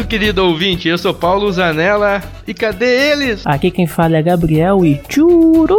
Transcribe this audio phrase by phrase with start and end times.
[0.00, 0.88] certo, querido ouvinte?
[0.88, 3.46] Eu sou Paulo Zanella e cadê eles?
[3.46, 5.78] Aqui quem fala é Gabriel e tchurururu.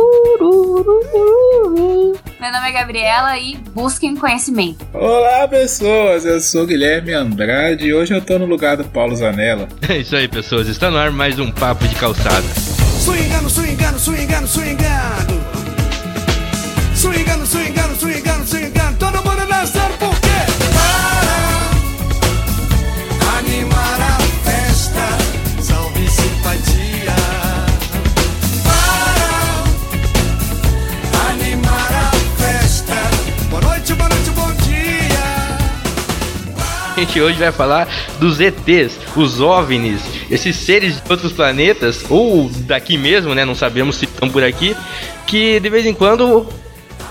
[2.39, 4.85] Meu nome é Gabriela e busquem conhecimento.
[4.93, 6.25] Olá, pessoas.
[6.25, 9.67] Eu sou Guilherme Andrade e hoje eu tô no lugar do Paulo Zanella.
[9.87, 10.67] É isso aí, pessoas.
[10.67, 12.47] Está no ar mais um papo de calçada.
[12.99, 14.47] Swingando, swingando, swingando.
[14.47, 15.41] Swingando, swingando,
[16.95, 17.45] swingando,
[37.01, 37.87] gente hoje vai falar
[38.19, 43.43] dos ETs, os OVNIs, esses seres de outros planetas, ou daqui mesmo, né?
[43.43, 44.75] Não sabemos se estão por aqui,
[45.25, 46.47] que de vez em quando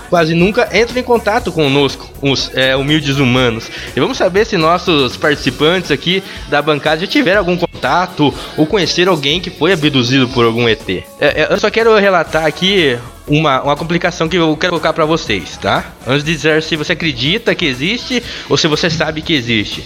[0.09, 3.69] quase nunca entram em contato conosco, os é, humildes humanos.
[3.95, 9.13] E vamos saber se nossos participantes aqui da bancada já tiveram algum contato ou conheceram
[9.13, 10.89] alguém que foi abduzido por algum ET.
[10.89, 12.97] É, é, eu só quero relatar aqui
[13.31, 15.85] uma, uma complicação que eu quero colocar para vocês, tá?
[16.05, 19.83] Antes de dizer se você acredita que existe ou se você sabe que existe.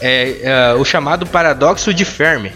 [0.00, 2.52] É, é o chamado paradoxo de Fermi.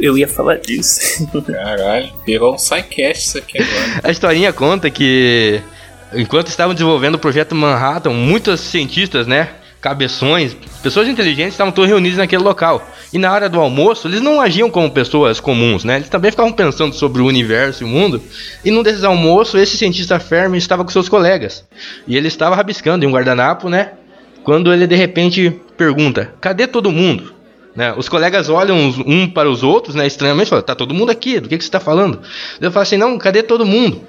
[0.00, 1.28] Eu ia falar disso.
[1.46, 4.00] Caralho, virou um sidecast isso aqui agora.
[4.04, 5.60] A historinha conta que
[6.14, 9.48] enquanto estavam desenvolvendo o projeto Manhattan, muitos cientistas, né,
[9.82, 12.88] cabeções, pessoas inteligentes estavam todos reunidos naquele local.
[13.12, 15.96] E na hora do almoço, eles não agiam como pessoas comuns, né?
[15.96, 18.22] Eles também ficavam pensando sobre o universo e o mundo.
[18.64, 21.64] E num desses almoços, esse cientista Fermi estava com seus colegas.
[22.06, 23.94] E ele estava rabiscando em um guardanapo, né?
[24.44, 27.34] Quando ele de repente pergunta: "Cadê todo mundo?"
[27.74, 27.92] Né?
[27.96, 30.06] Os colegas olham um para os outros, né?
[30.06, 31.40] Estranhamente, falam: "Tá todo mundo aqui?
[31.40, 32.20] Do que que você está falando?"
[32.60, 34.06] Eu falo assim: "Não, cadê todo mundo?"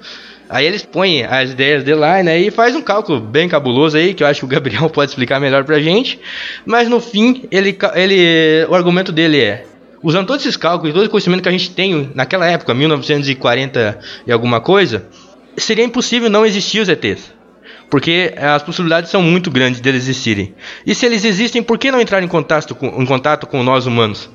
[0.48, 2.38] Aí eles põem as ideias de lá, né?
[2.38, 5.40] E faz um cálculo bem cabuloso aí, que eu acho que o Gabriel pode explicar
[5.40, 6.18] melhor pra gente.
[6.66, 9.64] Mas no fim, ele, ele, o argumento dele é:
[10.02, 14.32] usando todos esses cálculos, todo o conhecimento que a gente tem naquela época, 1940 e
[14.32, 15.06] alguma coisa,
[15.56, 17.32] seria impossível não existir os ETs.
[17.90, 20.54] Porque as possibilidades são muito grandes deles existirem.
[20.86, 23.86] E se eles existem, por que não entrar em contato com, em contato com nós
[23.86, 24.28] humanos?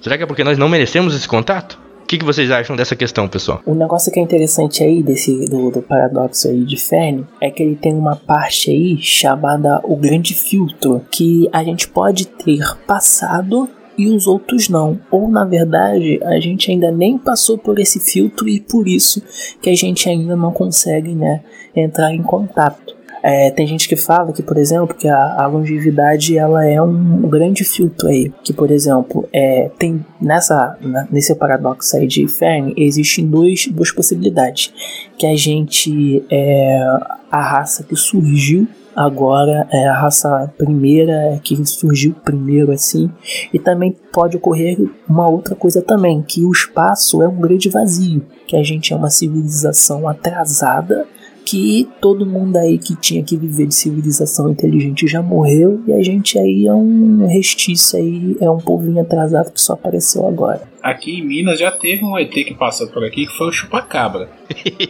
[0.00, 1.78] Será que é porque nós não merecemos esse contato?
[2.04, 3.62] O que, que, vocês acham dessa questão, pessoal?
[3.64, 7.62] O negócio que é interessante aí desse do, do, paradoxo aí de Fermi é que
[7.62, 13.66] ele tem uma parte aí chamada o grande filtro, que a gente pode ter passado
[13.96, 15.00] e os outros não.
[15.10, 19.22] Ou na verdade, a gente ainda nem passou por esse filtro e por isso
[19.62, 21.42] que a gente ainda não consegue, né,
[21.74, 22.93] entrar em contato.
[23.26, 27.22] É, tem gente que fala que, por exemplo, que a, a longevidade ela é um,
[27.22, 28.30] grande filtro aí.
[28.42, 33.90] Que, por exemplo, é, tem nessa na, nesse paradoxo aí de Fermi existem dois, duas
[33.90, 34.74] possibilidades.
[35.16, 36.86] Que a gente é
[37.30, 43.10] a raça que surgiu agora é a raça primeira que surgiu primeiro assim
[43.52, 48.24] e também pode ocorrer uma outra coisa também que o espaço é um grande vazio
[48.46, 51.08] que a gente é uma civilização atrasada
[51.54, 56.02] que todo mundo aí que tinha que viver de civilização inteligente já morreu e a
[56.02, 60.62] gente aí é um restício aí, é um povinho atrasado que só apareceu agora.
[60.82, 64.28] Aqui em Minas já teve um ET que passou por aqui que foi o chupacabra.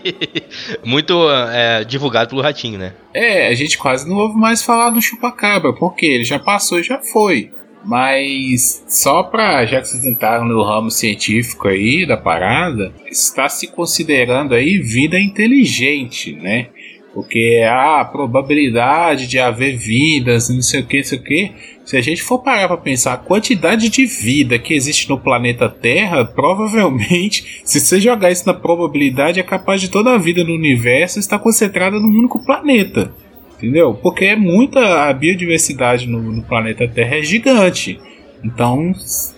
[0.83, 2.95] Muito é, divulgado pelo Ratinho, né?
[3.13, 6.83] É, a gente quase não ouve mais falar do chupacabra, porque ele já passou e
[6.83, 7.53] já foi.
[7.85, 13.67] Mas só para já que vocês entraram no ramo científico aí da parada, está se
[13.67, 16.69] considerando aí vida inteligente, né?
[17.13, 21.53] Porque a probabilidade de haver vidas, não sei o que, não sei o que.
[21.85, 25.69] Se a gente for parar para pensar a quantidade de vida que existe no planeta
[25.69, 30.55] Terra, provavelmente, se você jogar isso na probabilidade, é capaz de toda a vida no
[30.55, 33.13] universo estar concentrada num único planeta.
[33.65, 33.95] Entendeu?
[33.95, 37.99] Porque é muita a biodiversidade no, no, planeta Terra é gigante.
[38.45, 38.93] Então,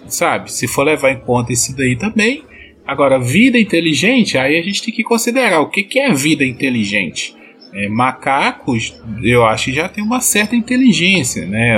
[0.09, 2.42] sabe, se for levar em conta isso daí também.
[2.84, 7.37] Agora, vida inteligente, aí a gente tem que considerar o que, que é vida inteligente.
[7.73, 11.76] É, macacos, eu acho que já tem uma certa inteligência, né?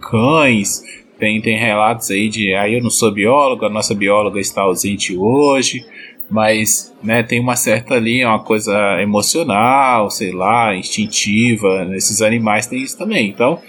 [0.00, 0.82] Cães,
[1.16, 2.54] tem, tem relatos aí de.
[2.54, 5.84] Aí eu não sou biólogo, a nossa bióloga está ausente hoje
[6.30, 12.82] mas né, tem uma certa ali, uma coisa emocional, sei lá, instintiva, nesses animais tem
[12.82, 13.28] isso também.
[13.28, 13.60] Então,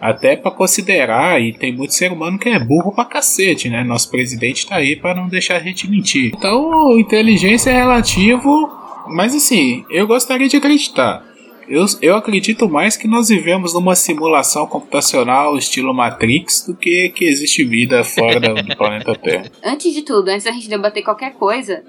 [0.00, 3.82] até para considerar, e tem muito ser humano que é burro pra cacete, né?
[3.82, 6.32] Nosso presidente tá aí para não deixar a gente mentir.
[6.34, 8.70] Então, inteligência é relativo,
[9.08, 11.27] mas assim, eu gostaria de acreditar.
[11.68, 17.26] Eu, eu acredito mais que nós vivemos numa simulação computacional estilo Matrix do que que
[17.26, 19.50] existe vida fora do planeta Terra.
[19.62, 21.82] Antes de tudo, antes da gente debater qualquer coisa,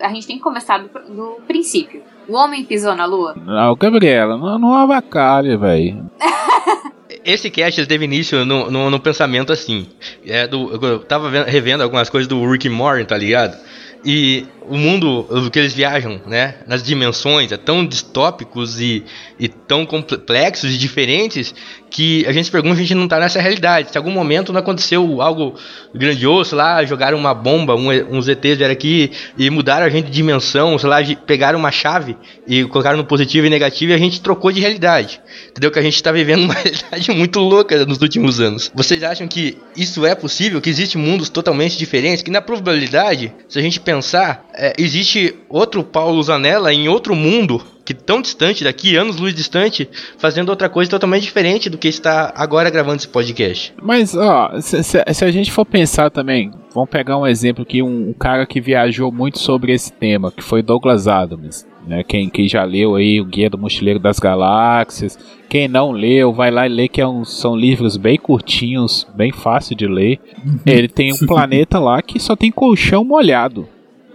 [0.00, 2.02] a gente tem que começar do, do princípio.
[2.28, 3.34] O homem pisou na lua?
[3.34, 6.10] Não, Gabriela, não, não avacalhe, velho.
[7.24, 9.86] esse cast teve início no, no, no pensamento assim.
[10.26, 13.56] É do, eu tava vendo, revendo algumas coisas do Rick Morton, tá ligado?
[14.04, 19.04] E o mundo que eles viajam, né, nas dimensões, é tão distópicos e,
[19.38, 21.54] e tão complexos e diferentes
[21.92, 23.92] que a gente se pergunta a gente não tá nessa realidade.
[23.92, 25.54] Se algum momento não aconteceu algo
[25.94, 30.12] grandioso, lá, jogaram uma bomba, um, uns ETs vieram aqui e mudaram a gente de
[30.12, 32.16] dimensão, sei lá, pegaram uma chave
[32.46, 35.20] e colocaram no positivo e negativo e a gente trocou de realidade.
[35.50, 35.70] Entendeu?
[35.70, 38.70] Que a gente tá vivendo uma realidade muito louca nos últimos anos.
[38.74, 40.60] Vocês acham que isso é possível?
[40.60, 42.22] Que existem mundos totalmente diferentes?
[42.22, 47.60] Que na probabilidade, se a gente pensar, é, existe outro Paulo Zanella em outro mundo
[47.84, 52.32] que tão distante daqui, anos luz distante, fazendo outra coisa totalmente diferente do que está
[52.36, 53.74] agora gravando esse podcast.
[53.82, 57.82] Mas, ó, se, se, se a gente for pensar também, vamos pegar um exemplo aqui,
[57.82, 61.66] um, um, cara que viajou muito sobre esse tema, que foi Douglas Adams.
[61.84, 66.32] Né, quem, quem já leu aí o Guia do Mochileiro das Galáxias, quem não leu,
[66.32, 70.20] vai lá e lê, que é um, são livros bem curtinhos, bem fácil de ler.
[70.64, 73.68] Ele tem um planeta lá que só tem colchão molhado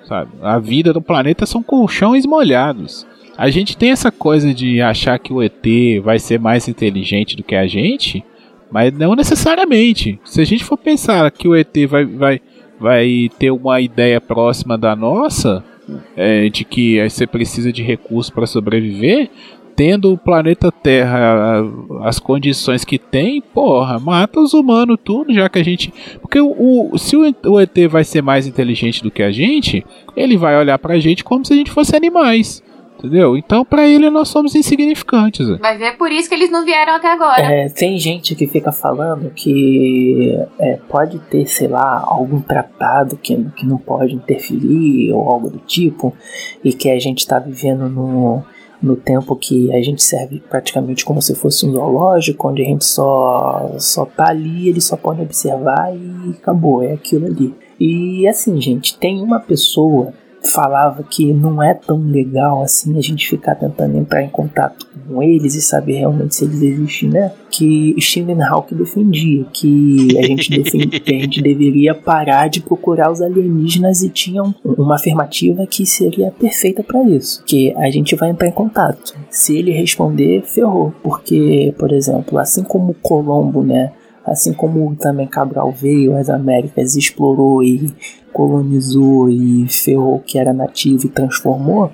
[0.07, 0.31] sabe?
[0.41, 3.05] A vida do planeta são colchões molhados.
[3.37, 5.63] A gente tem essa coisa de achar que o ET
[6.03, 8.23] vai ser mais inteligente do que a gente,
[8.71, 10.19] mas não necessariamente.
[10.25, 12.41] Se a gente for pensar que o ET vai, vai,
[12.79, 15.63] vai ter uma ideia próxima da nossa,
[16.15, 19.29] é, de que você precisa de recursos para sobreviver,
[19.77, 21.63] tendo o planeta Terra
[22.01, 25.93] as condições que tem, porra, mata os humanos tudo, já que a gente.
[26.19, 29.85] Porque o, o se o, ET vai ser mais inteligente do que a gente,
[30.15, 32.63] ele vai olhar pra gente como se a gente fosse animais.
[32.97, 33.37] Entendeu?
[33.37, 35.47] Então, para ele, nós somos insignificantes.
[35.59, 37.43] Vai ver por isso que eles não vieram até agora.
[37.43, 43.37] É, tem gente que fica falando que é, pode ter, sei lá, algum tratado que,
[43.55, 46.11] que não pode interferir ou algo do tipo,
[46.63, 48.43] e que a gente tá vivendo no
[48.81, 52.85] no tempo que a gente serve praticamente como se fosse um zoológico, onde a gente
[52.85, 57.53] só, só tá ali, eles só podem observar e acabou, é aquilo ali.
[57.79, 60.13] E assim, gente, tem uma pessoa
[60.43, 65.23] falava que não é tão legal assim a gente ficar tentando entrar em contato com
[65.23, 67.31] eles e saber realmente se eles existem, né?
[67.49, 73.11] Que Stephen Hawking defendia que a gente, defend, que a gente deveria parar de procurar
[73.11, 78.29] os alienígenas e tinha uma afirmativa que seria perfeita para isso, que a gente vai
[78.29, 79.15] entrar em contato.
[79.29, 83.91] Se ele responder, ferrou, porque, por exemplo, assim como Colombo, né?
[84.27, 87.95] Assim como também Cabral veio às Américas, explorou e
[88.33, 91.89] colonizou e ferrou o que era nativo e transformou,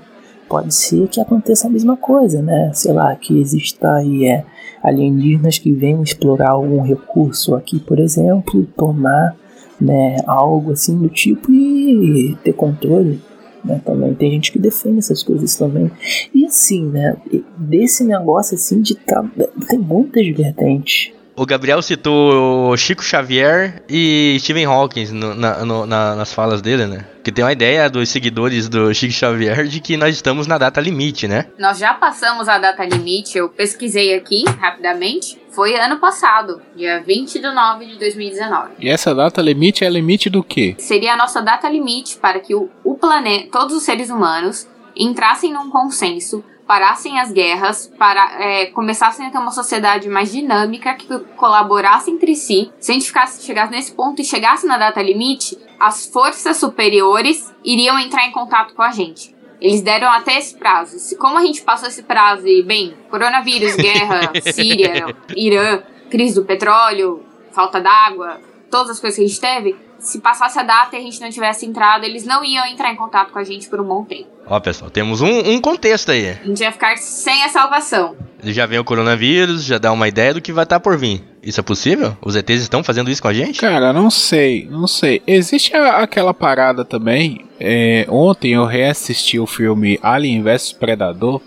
[0.49, 2.71] pode ser que aconteça a mesma coisa, né?
[2.73, 4.43] Sei lá, que exista aí é,
[4.81, 9.35] alienígenas que venham explorar algum recurso aqui, por exemplo, tomar
[9.79, 13.21] né, algo assim do tipo e ter controle.
[13.63, 15.91] Né, também tem gente que defende essas coisas também.
[16.33, 17.15] E assim, né?
[17.57, 19.23] Desse negócio assim de tá,
[19.69, 21.13] tem muitas vertentes.
[21.35, 26.85] O Gabriel citou Chico Xavier e Stephen Hawking no, na, no, na, nas falas dele,
[26.85, 27.05] né?
[27.23, 30.79] Que tem uma ideia dos seguidores do Chico Xavier de que nós estamos na data
[30.79, 31.47] limite, né?
[31.57, 35.41] Nós já passamos a data limite, eu pesquisei aqui rapidamente.
[35.49, 38.73] Foi ano passado, dia 20 de nove de 2019.
[38.79, 40.75] E essa data limite é limite do quê?
[40.77, 45.51] Seria a nossa data limite para que o, o planeta, todos os seres humanos entrassem
[45.51, 46.43] num consenso
[46.73, 52.35] parassem as guerras, para, é, começassem a ter uma sociedade mais dinâmica, que colaborasse entre
[52.35, 52.71] si.
[52.79, 57.53] Se a gente ficasse, chegasse nesse ponto e chegasse na data limite, as forças superiores
[57.63, 59.35] iriam entrar em contato com a gente.
[59.61, 60.97] Eles deram até esse prazo.
[60.97, 66.43] Se, como a gente passou esse prazo e, bem, coronavírus, guerra, Síria, Irã, crise do
[66.43, 70.99] petróleo, falta d'água, todas as coisas que a gente teve, se passasse a data e
[70.99, 73.79] a gente não tivesse entrado, eles não iam entrar em contato com a gente por
[73.79, 74.27] um bom tempo.
[74.45, 76.31] Ó, pessoal, temos um, um contexto aí.
[76.31, 78.15] A gente ia ficar sem a salvação.
[78.43, 81.23] Já vem o coronavírus, já dá uma ideia do que vai estar tá por vir.
[81.41, 82.17] Isso é possível?
[82.21, 83.61] Os ETs estão fazendo isso com a gente?
[83.61, 85.21] Cara, não sei, não sei.
[85.25, 87.45] Existe a, aquela parada também.
[87.57, 91.41] É, ontem eu reassisti o filme Alien vs Predador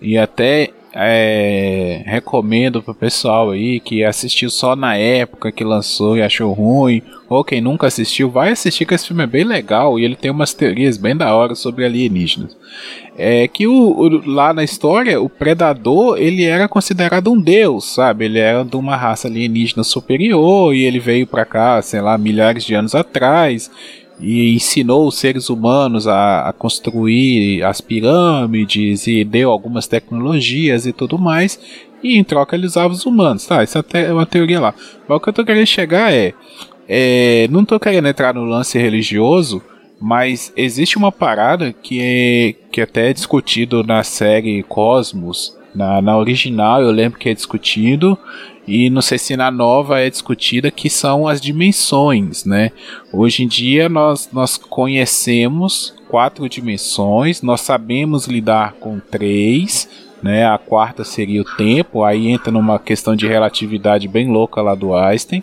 [0.00, 6.22] e até é, recomendo pro pessoal aí que assistiu só na época que lançou e
[6.22, 10.04] achou ruim, ou quem nunca assistiu, vai assistir que esse filme é bem legal e
[10.04, 12.56] ele tem umas teorias bem da hora sobre alienígenas.
[13.16, 18.24] É que o, o, lá na história, o predador ele era considerado um deus, sabe?
[18.24, 22.64] Ele era de uma raça alienígena superior e ele veio para cá, sei lá, milhares
[22.64, 23.70] de anos atrás
[24.20, 30.92] e ensinou os seres humanos a, a, construir as pirâmides e deu algumas tecnologias e
[30.92, 31.58] tudo mais.
[32.02, 33.62] E em troca ele usava os humanos, tá?
[33.62, 34.74] Isso é uma teoria lá.
[35.08, 36.34] Mas o que eu tô querendo chegar é,
[36.88, 39.62] é não tô querendo entrar no lance religioso,
[40.00, 46.16] mas existe uma parada que é que até é discutido na série Cosmos Na, na
[46.16, 48.18] original eu lembro que é discutido
[48.66, 52.70] e se na nova é discutida que são as dimensões, né?
[53.12, 59.88] Hoje em dia nós, nós conhecemos quatro dimensões, nós sabemos lidar com três,
[60.22, 60.46] né?
[60.46, 64.94] A quarta seria o tempo, aí entra numa questão de relatividade bem louca lá do
[64.94, 65.42] Einstein,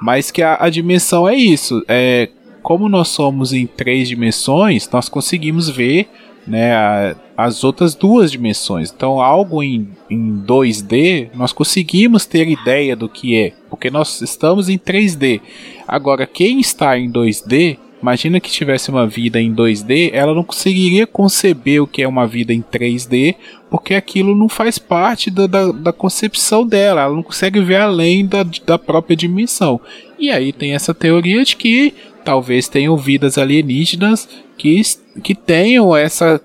[0.00, 2.28] mas que a, a dimensão é isso, é
[2.62, 6.08] como nós somos em três dimensões, nós conseguimos ver
[6.46, 8.92] né, as outras duas dimensões.
[8.94, 14.68] Então, algo em, em 2D, nós conseguimos ter ideia do que é, porque nós estamos
[14.68, 15.40] em 3D.
[15.86, 21.06] Agora, quem está em 2D, imagina que tivesse uma vida em 2D, ela não conseguiria
[21.06, 23.36] conceber o que é uma vida em 3D,
[23.70, 28.26] porque aquilo não faz parte da, da, da concepção dela, ela não consegue ver além
[28.26, 29.80] da, da própria dimensão.
[30.18, 34.80] E aí tem essa teoria de que talvez tenham vidas alienígenas que,
[35.22, 36.40] que tenham essa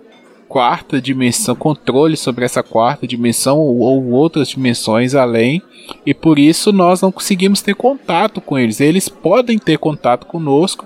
[0.47, 5.61] quarta dimensão, controle sobre essa quarta dimensão ou, ou, outras dimensões além,
[6.05, 8.79] e por isso nós não conseguimos ter contato com eles.
[8.79, 10.85] Eles podem ter contato conosco.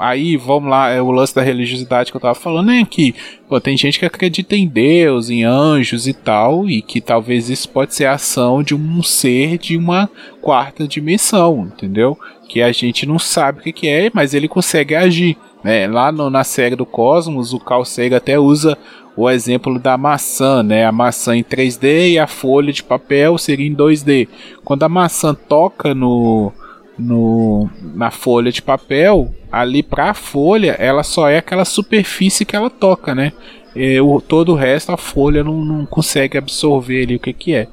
[0.00, 3.14] Aí, vamos lá, é o lance da religiosidade que eu tava falando é que
[3.48, 7.68] pô, tem gente que acredita em Deus, em anjos e tal, e que talvez isso
[7.68, 10.10] pode ser a ação de um ser de uma
[10.42, 12.18] quarta dimensão, entendeu?
[12.48, 15.38] Que a gente não sabe o que, que é, mas ele consegue agir.
[15.64, 15.86] Né?
[15.86, 18.76] Lá no, na série do Cosmos, o Carl Sagan até usa
[19.16, 20.84] o exemplo da maçã, né?
[20.84, 24.28] A maçã em 3D e a folha de papel seria em 2D.
[24.62, 26.52] Quando a maçã toca no,
[26.98, 32.56] no na folha de papel, ali para a folha, ela só é aquela superfície que
[32.56, 33.32] ela toca, né?
[33.74, 37.54] E o, todo o resto a folha não, não consegue absorver ali o que que
[37.54, 37.68] é.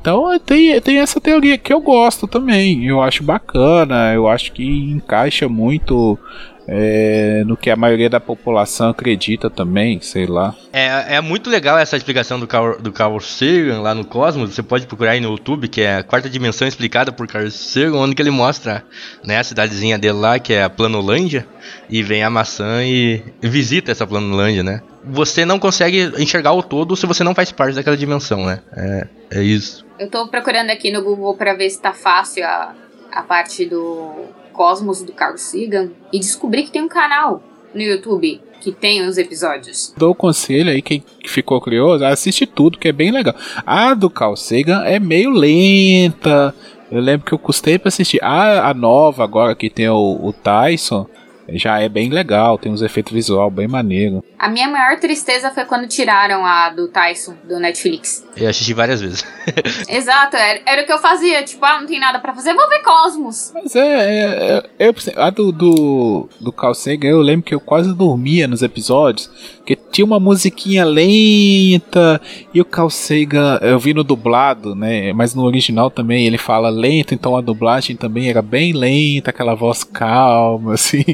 [0.00, 2.86] Então tem, tem essa teoria que eu gosto também.
[2.86, 6.18] Eu acho bacana, eu acho que encaixa muito
[6.68, 10.54] é, no que a maioria da população acredita também, sei lá.
[10.72, 14.54] É, é muito legal essa explicação do Carl, do Carl Sagan lá no Cosmos.
[14.54, 17.98] Você pode procurar aí no YouTube, que é a quarta dimensão explicada por Carl Sagan,
[17.98, 18.84] onde que ele mostra
[19.24, 21.46] né, a cidadezinha dele lá, que é a Planolândia,
[21.88, 24.82] e vem a maçã e visita essa Planolândia, né?
[25.04, 28.60] Você não consegue enxergar o todo se você não faz parte daquela dimensão, né?
[28.76, 29.06] É,
[29.38, 29.86] é isso.
[29.98, 32.74] Eu tô procurando aqui no Google para ver se tá fácil a,
[33.12, 34.26] a parte do
[34.56, 37.42] Cosmos do Carl Sagan e descobri que tem um canal
[37.74, 39.94] no YouTube que tem os episódios.
[39.96, 43.34] Dou o conselho aí, quem ficou curioso, assiste tudo, que é bem legal.
[43.66, 46.54] A do Carl Sagan é meio lenta.
[46.90, 48.22] Eu lembro que eu custei para assistir.
[48.22, 51.06] A, a nova agora que tem o, o Tyson
[51.50, 54.24] já é bem legal, tem uns efeitos visual bem maneiro.
[54.38, 58.24] A minha maior tristeza foi quando tiraram a do Tyson, do Netflix.
[58.36, 59.24] Eu assisti várias vezes.
[59.88, 62.68] Exato, era, era, o que eu fazia, tipo, ah, não tem nada para fazer, vou
[62.68, 63.52] ver Cosmos.
[63.54, 67.60] Mas é, é, é, é a do, do, do Carl Sagan, eu lembro que eu
[67.60, 72.20] quase dormia nos episódios, porque tinha uma musiquinha lenta,
[72.52, 76.68] e o Carl Sagan, eu vi no dublado, né, mas no original também ele fala
[76.68, 81.04] lento, então a dublagem também era bem lenta, aquela voz calma, assim.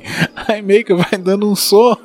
[0.49, 1.99] Aí meio que vai dando um sono.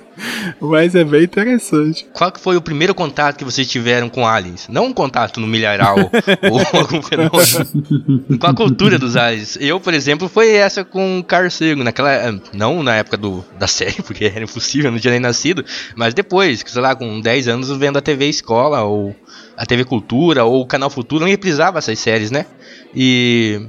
[0.60, 2.06] Mas é bem interessante.
[2.12, 4.66] Qual que foi o primeiro contato que vocês tiveram com aliens?
[4.68, 5.96] Não um contato no milharal
[6.50, 8.38] ou algum fenômeno.
[8.38, 9.56] com a cultura dos aliens.
[9.60, 11.84] Eu, por exemplo, foi essa com Carl Sagan.
[11.84, 15.64] Naquela, não na época do, da série, porque era impossível, não tinha nem nascido.
[15.94, 19.14] Mas depois, sei lá, com 10 anos vendo a TV Escola ou
[19.56, 22.46] a TV Cultura ou o Canal Futuro, não reprisava essas séries, né?
[22.94, 23.60] E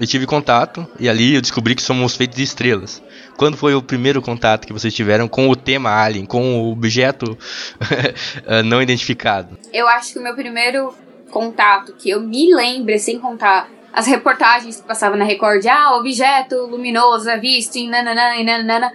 [0.00, 3.02] eu tive contato e ali eu descobri que somos feitos de estrelas.
[3.42, 7.36] Quando foi o primeiro contato que vocês tiveram com o tema Alien, com o objeto
[8.46, 9.58] eh, não identificado?
[9.72, 10.94] Eu acho que o meu primeiro
[11.28, 16.54] contato, que eu me lembre, sem contar as reportagens que passavam na Record, ah, objeto
[16.66, 18.92] luminoso é visto em nananã e nananã.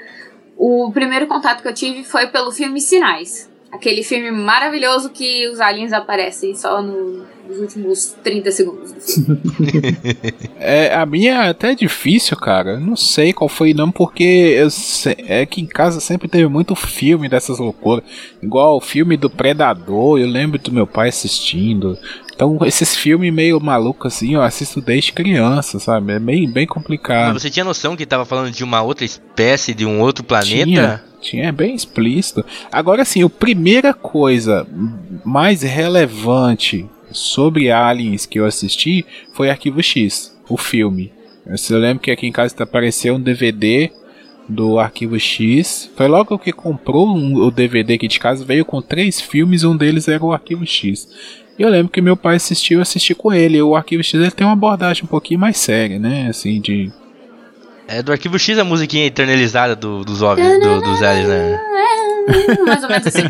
[0.56, 3.50] O primeiro contato que eu tive foi pelo filme Sinais.
[3.72, 8.94] Aquele filme maravilhoso que os aliens aparecem só no, nos últimos 30 segundos
[10.58, 12.80] é, a minha é até difícil, cara.
[12.80, 17.30] Não sei qual foi, não, porque sei, é que em casa sempre teve muito filme
[17.30, 18.04] dessas loucuras.
[18.42, 21.98] Igual o filme do Predador, eu lembro do meu pai assistindo.
[22.38, 26.14] Então, esses filmes meio malucos assim, eu assisto desde criança, sabe?
[26.14, 27.34] É meio bem complicado.
[27.34, 30.64] Mas você tinha noção que tava falando de uma outra espécie, de um outro planeta?
[30.64, 32.46] Tinha, tinha, é bem explícito.
[32.72, 34.68] Agora sim, a primeira coisa
[35.26, 39.04] mais relevante sobre aliens que eu assisti
[39.34, 41.12] foi Arquivo X, o filme.
[41.72, 43.90] Eu lembro que aqui em casa apareceu um DVD
[44.48, 45.90] do Arquivo X.
[45.96, 49.76] Foi logo que comprou um, o DVD aqui de casa, veio com três filmes, um
[49.76, 51.08] deles era o Arquivo X.
[51.58, 53.62] E eu lembro que meu pai assistiu, eu assisti com ele.
[53.62, 56.28] O Arquivo X ele tem uma abordagem um pouquinho mais séria, né?
[56.30, 56.92] Assim, de.
[57.88, 61.60] É do Arquivo X a musiquinha eternalizada do, dos óbvios, do, dos aliens, né?
[62.66, 63.24] Mais ou menos assim.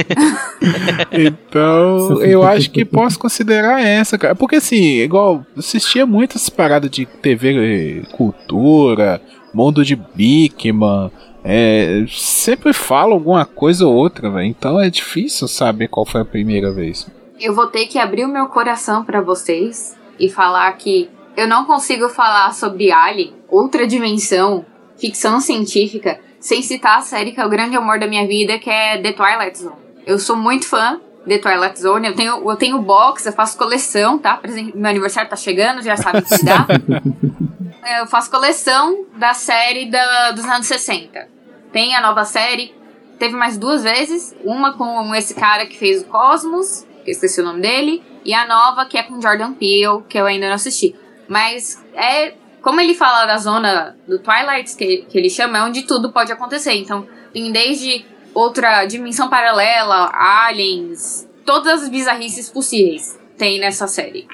[1.12, 4.36] Então, eu acho que posso considerar essa, cara.
[4.36, 9.22] Porque assim, igual, assistia muitas paradas de TV cultura,
[9.54, 11.12] mundo de Bigman.
[11.44, 14.48] É, sempre fala alguma coisa ou outra, velho.
[14.48, 17.08] Então é difícil saber qual foi a primeira vez.
[17.40, 21.66] Eu vou ter que abrir o meu coração para vocês e falar que eu não
[21.66, 24.66] consigo falar sobre Alien, outra dimensão,
[24.98, 28.70] ficção científica, sem citar a série que é o grande amor da minha vida, que
[28.70, 29.76] é The Twilight Zone.
[30.06, 34.18] Eu sou muito fã de Twilight Zone, eu tenho, eu tenho box, eu faço coleção,
[34.18, 34.38] tá?
[34.38, 36.66] Por exemplo, meu aniversário tá chegando, já sabe que dá.
[38.00, 41.28] eu faço coleção da série da, dos anos 60.
[41.72, 42.74] Tem a nova série,
[43.20, 47.62] teve mais duas vezes, uma com esse cara que fez o Cosmos, esqueci o nome
[47.62, 50.96] dele, e a nova que é com Jordan Peele, que eu ainda não assisti.
[51.28, 55.84] Mas é como ele fala da zona do Twilight, que, que ele chama, é onde
[55.84, 56.74] tudo pode acontecer.
[56.74, 64.28] Então, tem desde outra dimensão paralela, aliens, todas as bizarrices possíveis tem nessa série.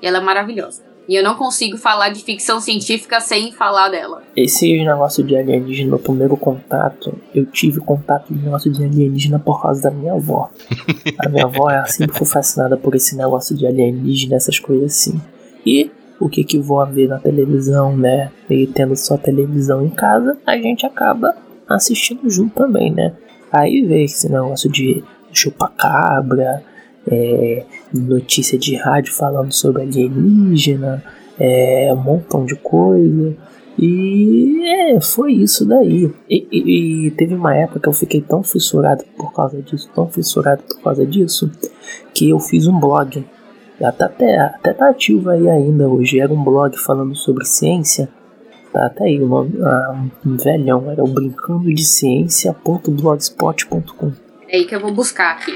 [0.00, 0.85] E ela é maravilhosa.
[1.08, 4.22] E eu não consigo falar de ficção científica sem falar dela.
[4.34, 9.62] Esse negócio de alienígena, no primeiro contato, eu tive contato com negócio de alienígena por
[9.62, 10.50] causa da minha avó.
[11.18, 15.20] A minha avó ela sempre foi fascinada por esse negócio de alienígena, essas coisas assim.
[15.64, 18.32] E o que que vou ver na televisão, né?
[18.48, 21.36] E tendo só televisão em casa, a gente acaba
[21.68, 23.12] assistindo junto também, né?
[23.52, 26.62] Aí vê esse negócio de chupacabra,
[27.10, 31.02] é, notícia de rádio falando sobre alienígena,
[31.38, 33.36] é, um montão de coisa.
[33.78, 36.10] E é, foi isso daí.
[36.28, 40.08] E, e, e, teve uma época que eu fiquei tão fissurado por causa disso, tão
[40.08, 41.52] fissurado por causa disso,
[42.14, 43.22] que eu fiz um blog.
[43.82, 46.18] Até, até, até tá ativo aí ainda hoje.
[46.18, 48.08] Era um blog falando sobre ciência.
[48.72, 49.20] Tá até aí
[49.62, 54.12] ah, um velhão, era o brincando de ciência.blogspot.com.
[54.48, 55.52] É aí que eu vou buscar aqui.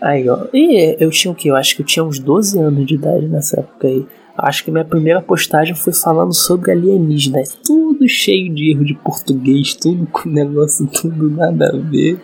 [0.00, 0.46] Aí, ó.
[0.52, 1.48] E eu tinha o que?
[1.48, 4.06] Eu acho que eu tinha uns 12 anos de idade nessa época aí.
[4.36, 7.58] Acho que minha primeira postagem foi falando sobre alienígenas.
[7.64, 12.20] Tudo cheio de erro de português, tudo com negócio, tudo nada a ver.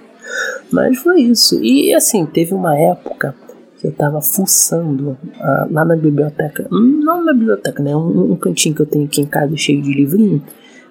[0.70, 1.60] Mas foi isso.
[1.62, 3.34] E assim, teve uma época
[3.80, 6.68] que eu tava fuçando uh, lá na biblioteca.
[6.70, 7.96] Não na biblioteca, né?
[7.96, 10.40] Um, um cantinho que eu tenho aqui em casa cheio de livrinho.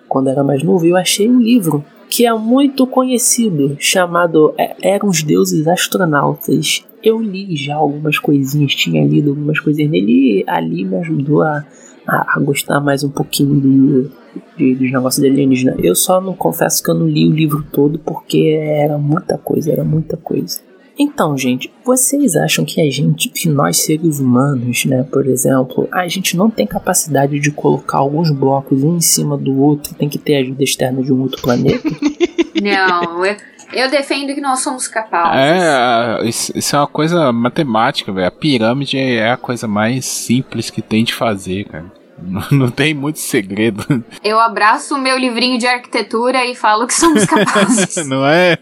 [0.10, 4.76] Quando eu era mais novo, eu achei um livro que é muito conhecido, chamado é,
[4.84, 6.86] Eram os Deuses Astronautas.
[7.02, 11.66] Eu li já algumas coisinhas, tinha lido algumas coisinhas nele e ali me ajudou a,
[12.08, 14.12] a, a gostar mais um pouquinho do,
[14.56, 15.76] de, dos negócios de alienígena.
[15.80, 19.72] Eu só não confesso que eu não li o livro todo porque era muita coisa,
[19.72, 20.60] era muita coisa.
[20.98, 26.08] Então, gente, vocês acham que a gente, que nós seres humanos, né, por exemplo, a
[26.08, 30.20] gente não tem capacidade de colocar alguns blocos um em cima do outro, tem que
[30.20, 31.90] ter ajuda externa de um outro planeta?
[32.62, 33.36] Não, eu,
[33.74, 35.36] eu defendo que nós somos capazes.
[35.36, 38.28] É, isso é uma coisa matemática, velho.
[38.28, 42.03] A pirâmide é a coisa mais simples que tem de fazer, cara.
[42.52, 44.04] Não tem muito segredo.
[44.24, 47.96] Eu abraço o meu livrinho de arquitetura e falo que somos capazes.
[48.08, 48.58] Não é?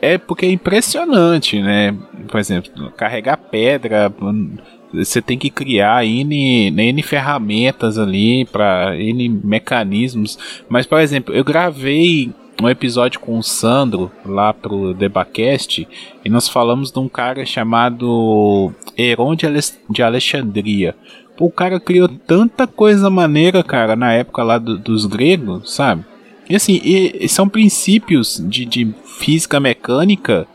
[0.00, 1.96] é porque é impressionante, né?
[2.28, 4.12] Por exemplo, carregar pedra,
[4.92, 10.38] você tem que criar N, N ferramentas ali para N mecanismos.
[10.68, 12.32] Mas, por exemplo, eu gravei
[12.64, 15.86] um episódio com o Sandro lá pro Debacast
[16.24, 20.94] e nós falamos de um cara chamado Heron de, Ale de Alexandria.
[21.36, 26.04] Pô, o cara criou tanta coisa maneira, cara, na época lá do, dos gregos, sabe?
[26.48, 30.46] E assim, e, e são princípios de, de física mecânica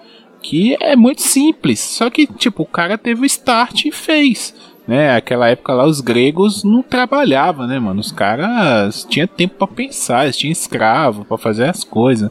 [0.41, 1.79] que é muito simples.
[1.79, 4.55] Só que, tipo, o cara teve o start e fez
[4.89, 5.15] né?
[5.15, 8.01] Aquela época lá os gregos não trabalhavam, né, mano?
[8.01, 12.27] Os caras tinham tempo para pensar, eles tinham escravo para fazer as coisas.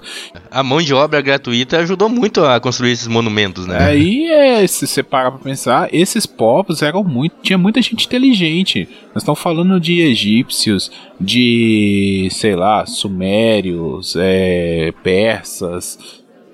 [0.51, 3.79] A mão de obra gratuita ajudou muito a construir esses monumentos, né?
[3.79, 7.37] Aí, é, se você parar pra pensar, esses povos eram muito.
[7.43, 8.89] Tinha muita gente inteligente.
[9.15, 10.91] Nós estamos falando de egípcios,
[11.21, 15.97] de, sei lá, sumérios, é, persas,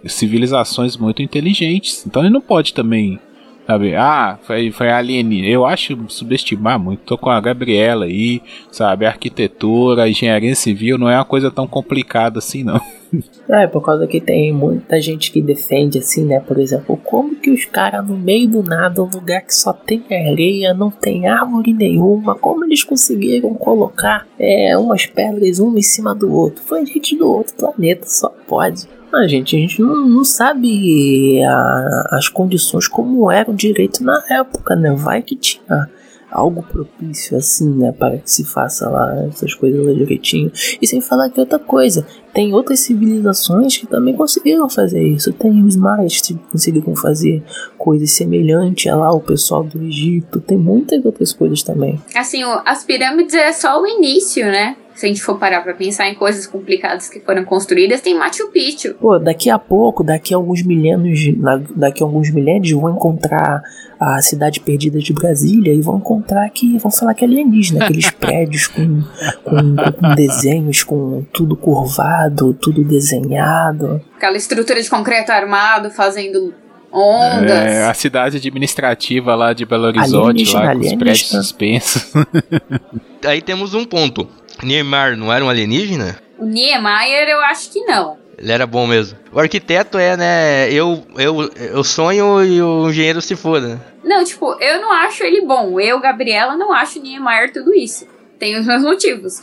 [0.07, 2.05] civilizações muito inteligentes.
[2.07, 3.19] Então ele não pode também
[3.66, 3.94] Sabe?
[3.94, 5.48] Ah, foi, foi alienígena.
[5.48, 7.00] Eu acho subestimar muito.
[7.05, 9.07] Tô com a Gabriela aí, sabe?
[9.07, 12.81] Arquitetura, engenharia civil não é uma coisa tão complicada assim, não.
[13.48, 16.40] É, por causa que tem muita gente que defende assim, né?
[16.40, 20.05] Por exemplo, como que os caras no meio do nada, um lugar que só tem
[20.11, 26.14] areia, não tem árvore nenhuma, como eles conseguiram colocar é, umas pedras uma em cima
[26.14, 26.62] do outro?
[26.62, 28.88] Foi gente do outro planeta, só pode.
[29.12, 34.20] Ah, gente, a gente não, não sabe a, as condições como era o direito na
[34.29, 34.92] época, né?
[34.92, 35.88] Vai que tinha
[36.35, 40.50] algo propício assim, né, para que se faça lá essas coisas direitinho.
[40.83, 45.33] E sem falar que outra coisa, tem outras civilizações que também conseguiram fazer isso.
[45.33, 47.42] Tem os maias que conseguiram fazer
[47.79, 50.40] coisas semelhantes a lá o pessoal do Egito.
[50.40, 52.03] Tem muitas outras coisas também.
[52.14, 54.77] Assim, as pirâmides é só o início, né?
[54.94, 58.49] Se a gente for parar pra pensar em coisas complicadas que foram construídas, tem Machu
[58.51, 58.94] Picchu.
[58.94, 61.20] Pô, daqui a pouco, daqui a alguns milênios,
[61.75, 63.61] daqui a alguns milênios vão encontrar
[63.99, 68.11] a cidade perdida de Brasília e vão encontrar que vão falar que é alienígena, aqueles
[68.12, 69.03] prédios com,
[69.42, 74.01] com, com desenhos, com tudo curvado, tudo desenhado.
[74.17, 76.55] Aquela estrutura de concreto armado fazendo
[76.93, 77.51] ondas.
[77.51, 82.13] É, a cidade administrativa lá de Belo Horizonte, lá com os prédios suspensos.
[83.27, 84.29] Aí temos um ponto.
[84.63, 86.17] Neymar não era um alienígena?
[86.39, 88.17] O Niemeyer, eu acho que não.
[88.37, 89.19] Ele era bom mesmo.
[89.33, 90.73] O arquiteto é, né?
[90.73, 93.69] Eu, eu, eu sonho e o engenheiro se foda.
[93.69, 93.81] né?
[94.03, 95.79] Não, tipo, eu não acho ele bom.
[95.81, 98.07] Eu, Gabriela, não acho o Niemeyer tudo isso.
[98.39, 99.41] Tem os meus motivos.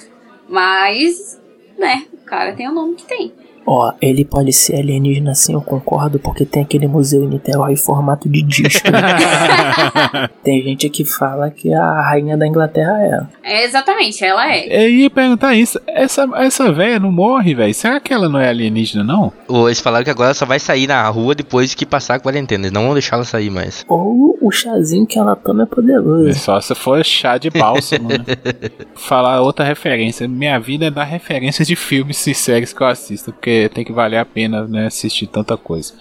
[0.47, 1.39] Mas,
[1.81, 3.33] né, o cara tem o nome que tem.
[3.65, 7.77] Ó, ele pode ser alienígena sim, eu concordo, porque tem aquele museu em Niterói em
[7.77, 8.87] formato de disco.
[10.43, 13.21] tem gente que fala que a rainha da Inglaterra é.
[13.43, 14.85] É, exatamente, ela é.
[14.85, 15.79] Eu ia perguntar isso.
[15.87, 17.73] Essa, essa velha não morre, velho?
[17.73, 19.31] Será que ela não é alienígena, não?
[19.47, 22.63] Ou Eles falaram que agora só vai sair na rua depois que passar a quarentena.
[22.63, 23.85] Eles não vão deixar ela sair mais.
[23.87, 26.33] Ou o chazinho que ela toma é É poderoso.
[26.39, 28.17] só se for chá de bálsamo, né?
[28.95, 30.27] Falar outra referência.
[30.27, 33.91] Minha vida é dar referências de filmes e séries que eu assisto, porque tem que
[33.91, 35.93] valer a pena, né, assistir tanta coisa.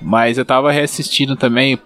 [0.00, 1.78] Mas eu tava reassistindo também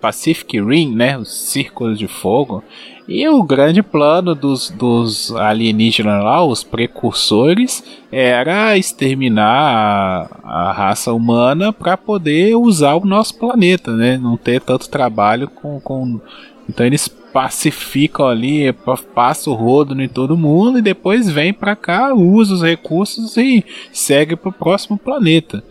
[0.00, 2.62] Pacific Rim, né, os Círculos de Fogo,
[3.08, 11.12] e o grande plano dos, dos alienígenas lá, os precursores, era exterminar a, a raça
[11.12, 16.20] humana para poder usar o nosso planeta, né, não ter tanto trabalho com, com
[16.68, 21.74] então eles pacificam ali, pa- passam o rodo em todo mundo e depois vem pra
[21.74, 25.62] cá, usa os recursos e segue pro próximo planeta.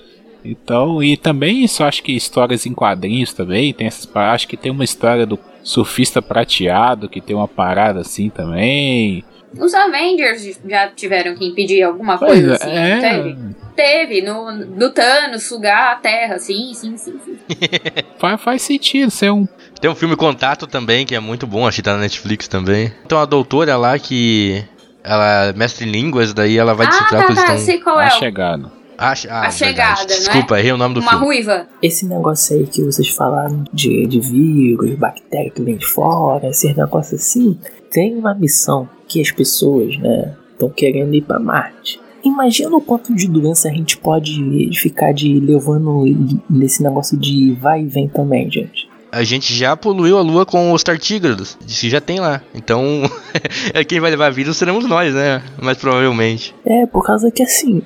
[0.43, 4.71] Então, e também isso acho que histórias em quadrinhos também, tem essas acho que tem
[4.71, 9.23] uma história do surfista prateado que tem uma parada assim também.
[9.59, 13.37] Os Avengers já tiveram que impedir alguma Pois coisa assim, é, teve?
[13.75, 17.19] Teve, no, do Thanos sugar a Terra, sim, sim, sim.
[17.23, 17.37] sim.
[18.17, 19.45] faz, faz sentido ser um
[19.81, 22.93] Tem um filme Contato também, que é muito bom, acho que tá na Netflix também.
[23.03, 24.63] Então a doutora lá que.
[25.03, 27.65] Ela é mestre em línguas, daí ela vai ah, decifrar tá, que eles tá, estão.
[27.65, 28.09] sei qual a é.
[28.11, 28.71] chegada.
[28.95, 30.17] Ah, ah, A Chegada, não é?
[30.19, 31.25] Desculpa, errei o nome do Uma filme.
[31.25, 31.65] ruiva.
[31.81, 36.75] Esse negócio aí que vocês falaram de, de vírus, bactéria que vem de fora, esses
[36.75, 37.57] negócios assim,
[37.89, 41.99] tem uma missão que as pessoas, né, estão querendo ir pra Marte.
[42.23, 46.05] Imagina o quanto de doença a gente pode ficar de levando
[46.47, 48.90] nesse negócio de vai e vem também, gente.
[49.11, 51.57] A gente já poluiu a lua com os tartígrados.
[51.67, 52.41] Que já tem lá.
[52.55, 53.01] Então,
[53.87, 55.43] quem vai levar vírus seremos nós, né?
[55.61, 56.55] Mais provavelmente.
[56.65, 57.81] É, por causa que assim,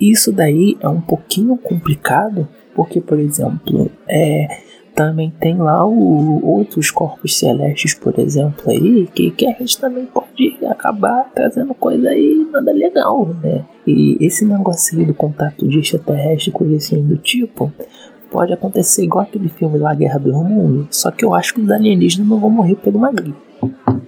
[0.00, 4.46] isso daí é um pouquinho complicado, porque, por exemplo, é,
[4.94, 10.06] também tem lá o, outros corpos celestes, por exemplo, aí, que, que a gente também
[10.06, 13.64] pode acabar trazendo coisa aí nada legal, né?
[13.86, 17.72] E esse negócio aí do contato de extraterrestre, coisa assim do tipo,
[18.30, 21.70] pode acontecer igual aquele filme lá, Guerra do Mundo, só que eu acho que os
[21.70, 23.36] alienígenas não vão morrer por uma gripe.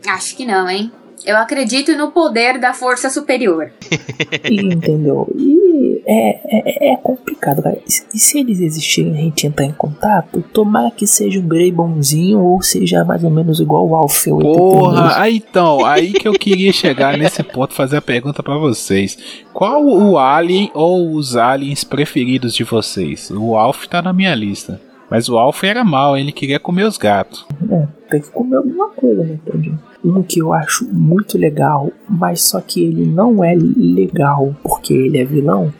[0.09, 0.91] Acho que não, hein?
[1.25, 3.71] Eu acredito no poder da força superior.
[4.51, 5.29] Entendeu?
[5.37, 7.79] E é, é, é complicado, cara.
[7.87, 11.71] E se eles existirem e a gente entrar em contato, tomara que seja um Grey
[11.71, 14.39] bonzinho ou seja mais ou menos igual o Alfeu.
[14.39, 19.19] Porra, aí então, aí que eu queria chegar nesse ponto, fazer a pergunta pra vocês.
[19.53, 23.31] Qual o alien ou os aliens preferidos de vocês?
[23.31, 24.81] O Alf tá na minha lista.
[25.11, 27.45] Mas o Alf era mal, ele queria comer os gatos.
[27.71, 29.79] É, tem que comer alguma coisa, né, Tadinho?
[30.05, 35.19] Um que eu acho muito legal, mas só que ele não é legal porque ele
[35.19, 35.73] é vilão,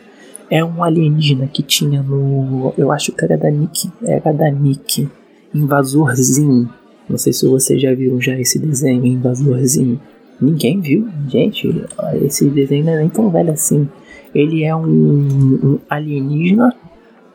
[0.49, 2.73] é um alienígena que tinha no.
[2.77, 3.91] Eu acho que era da Nick.
[4.03, 5.09] Era da Nick.
[5.53, 6.69] Invasorzinho.
[7.09, 9.99] Não sei se vocês já viram já esse desenho, Invasorzinho.
[10.39, 11.83] Ninguém viu, gente.
[12.21, 13.89] Esse desenho não é nem tão velho assim.
[14.33, 16.75] Ele é um, um alienígena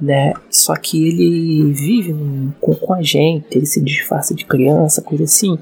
[0.00, 0.32] né?
[0.50, 5.24] Só que ele vive num- com, com a gente, ele se disfarça de criança, coisa
[5.24, 5.58] assim.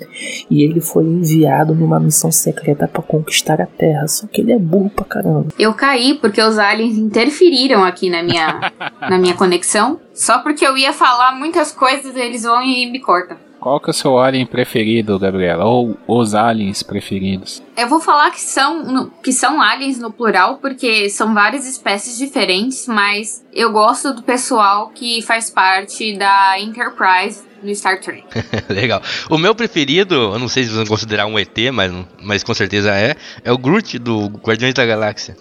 [0.51, 4.07] E ele foi enviado numa missão secreta pra conquistar a Terra.
[4.09, 5.47] Só que ele é burro pra caramba.
[5.59, 10.01] Eu caí porque os aliens interferiram aqui na minha, na minha conexão.
[10.15, 13.37] Só porque eu ia falar muitas coisas, eles vão e me cortam.
[13.61, 15.65] Qual que é o seu alien preferido, Gabriela?
[15.65, 17.63] Ou os aliens preferidos?
[17.77, 22.17] Eu vou falar que são, no- que são aliens no plural, porque são várias espécies
[22.17, 28.25] diferentes, mas eu gosto do pessoal que faz parte da Enterprise no Star Trek.
[28.69, 29.03] Legal.
[29.31, 31.93] O meu preferido, eu não sei se vocês vão considerar um ET, mas,
[32.23, 35.37] mas com certeza é, é o Groot do Guardiões da Galáxia.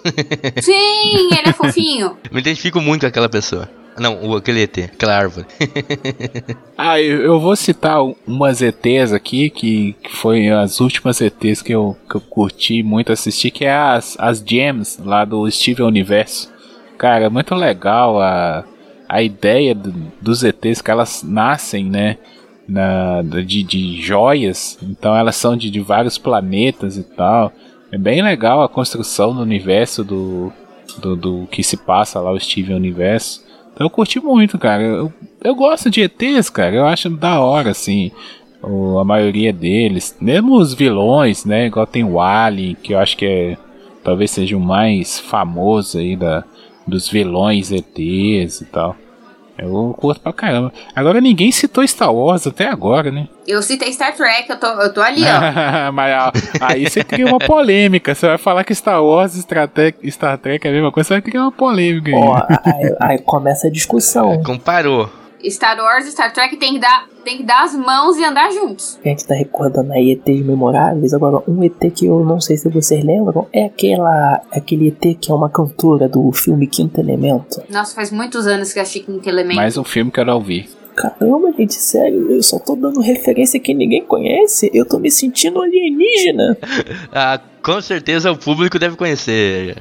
[0.62, 2.18] Sim, ele é fofinho.
[2.32, 3.70] Me identifico muito com aquela pessoa.
[3.98, 5.46] Não, o, aquele ET, aquela árvore.
[6.78, 11.62] Ah, eu, eu vou citar um- umas ETs aqui, que, que foi as últimas ETs
[11.62, 15.86] que eu, que eu curti muito assistir, que é as, as Gems lá do Steven
[15.86, 16.52] Universo.
[16.98, 18.66] Cara, é muito legal a,
[19.08, 22.18] a ideia do- dos ETs, que elas nascem, né?
[22.68, 27.54] Na, de, de joias, então elas são de, de vários planetas e tal.
[27.92, 30.52] É bem legal a construção do universo do,
[30.98, 33.45] do, do que se passa lá, o Steven Universo.
[33.80, 34.82] Eu curti muito, cara.
[34.82, 36.76] Eu, eu gosto de ETs, cara.
[36.76, 38.12] Eu acho da hora, assim.
[38.64, 40.16] o- a maioria deles.
[40.20, 41.68] Mesmo os vilões, né?
[41.68, 43.58] Igual tem o Alien, que eu acho que é.
[44.04, 46.44] Talvez seja o mais famoso aí da,
[46.88, 48.96] dos vilões ETs e tal.
[49.58, 50.72] Eu curto pra caramba.
[50.96, 53.28] Agora ninguém citou Star Wars até agora, né?
[53.48, 55.92] Eu citei Star Trek, eu tô, eu tô ali, ó.
[55.94, 58.14] Mas aí você cria uma polêmica.
[58.14, 61.08] Você vai falar que Star Wars e Star Trek, Star Trek é a mesma coisa,
[61.08, 62.16] você vai criar uma polêmica aí.
[62.16, 64.42] Ó, aí, aí começa a discussão.
[64.44, 65.10] Comparou.
[65.50, 68.52] Star Wars e Star Trek tem que, dar, tem que dar as mãos e andar
[68.52, 69.00] juntos.
[69.04, 71.14] A gente tá recordando aí ETs memoráveis.
[71.14, 75.32] Agora, um ET que eu não sei se vocês lembram é aquela, aquele ET que
[75.32, 77.62] é uma cantora do filme Quinto Elemento.
[77.70, 79.56] Nossa, faz muitos anos que eu achei Quinto Elemento.
[79.56, 80.68] Mais um filme que eu não vi.
[80.96, 84.72] Caramba, gente, sério, eu só tô dando referência que ninguém conhece.
[84.74, 86.58] Eu tô me sentindo alienígena.
[87.12, 89.76] Ah, com certeza o público deve conhecer.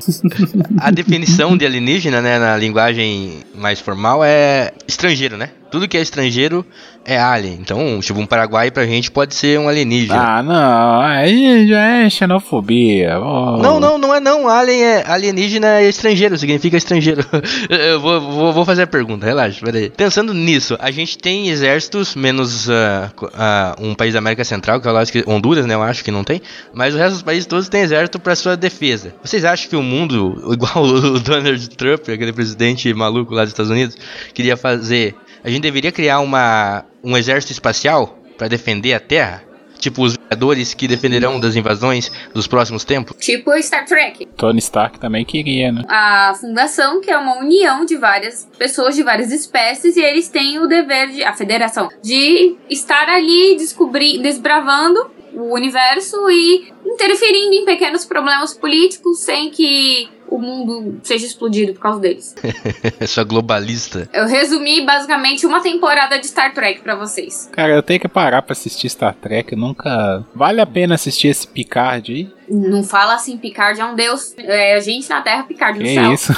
[0.78, 5.50] A definição de alienígena, né, na linguagem mais formal é estrangeiro, né?
[5.74, 6.64] Tudo que é estrangeiro
[7.04, 7.58] é alien.
[7.60, 10.20] Então, tipo, um paraguai pra gente pode ser um alienígena.
[10.38, 13.18] Ah, não, aí já é xenofobia.
[13.18, 13.56] Oh.
[13.58, 14.48] Não, não, não é não.
[14.48, 17.24] Alien é alienígena é estrangeiro, significa estrangeiro.
[17.68, 19.90] Eu vou, vou, vou fazer a pergunta, relaxa, peraí.
[19.90, 22.68] Pensando nisso, a gente tem exércitos, menos
[23.16, 25.74] co- ah, um país da América Central, que eu acho que Honduras, né?
[25.74, 26.40] Eu acho que não tem.
[26.72, 29.12] Mas o resto dos países todos têm exército pra sua defesa.
[29.24, 33.72] Vocês acham que o mundo, igual o Donald Trump, aquele presidente maluco lá dos Estados
[33.72, 33.96] Unidos,
[34.32, 35.16] queria fazer?
[35.44, 39.44] A gente deveria criar uma, um exército espacial pra defender a Terra?
[39.78, 43.14] Tipo os Vingadores que defenderão das invasões dos próximos tempos?
[43.18, 44.24] Tipo Star Trek.
[44.38, 45.84] Tony Stark também queria, né?
[45.86, 50.58] A fundação, que é uma união de várias pessoas de várias espécies, e eles têm
[50.58, 51.22] o dever de.
[51.22, 59.20] A federação, de estar ali descobrir, desbravando o universo e interferindo em pequenos problemas políticos
[59.20, 62.34] sem que o mundo seja explodido por causa deles.
[63.00, 64.08] Essa globalista.
[64.12, 67.48] Eu resumi basicamente uma temporada de Star Trek pra vocês.
[67.52, 69.52] Cara, eu tenho que parar pra assistir Star Trek.
[69.52, 70.24] eu Nunca.
[70.34, 72.32] Vale a pena assistir esse Picard aí?
[72.48, 74.34] Não fala assim, Picard é um deus.
[74.38, 76.12] É a gente na Terra, Picard no Que céu.
[76.12, 76.32] isso?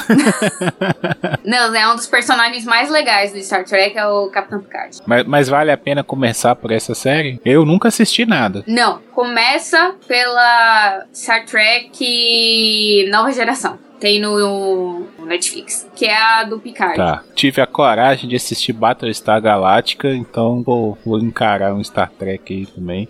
[1.43, 4.97] Não, é um dos personagens mais legais do Star Trek, é o Capitão Picard.
[5.05, 7.39] mas, mas vale a pena começar por essa série?
[7.45, 8.63] Eu nunca assisti nada.
[8.67, 13.79] Não, começa pela Star Trek Nova Geração.
[13.99, 16.95] Tem no, Netflix, que é a do Picard.
[16.95, 17.23] Tá.
[17.33, 22.65] Tive a coragem de assistir Battlestar Galactica, então vou, vou encarar um Star Trek aí
[22.67, 23.09] também.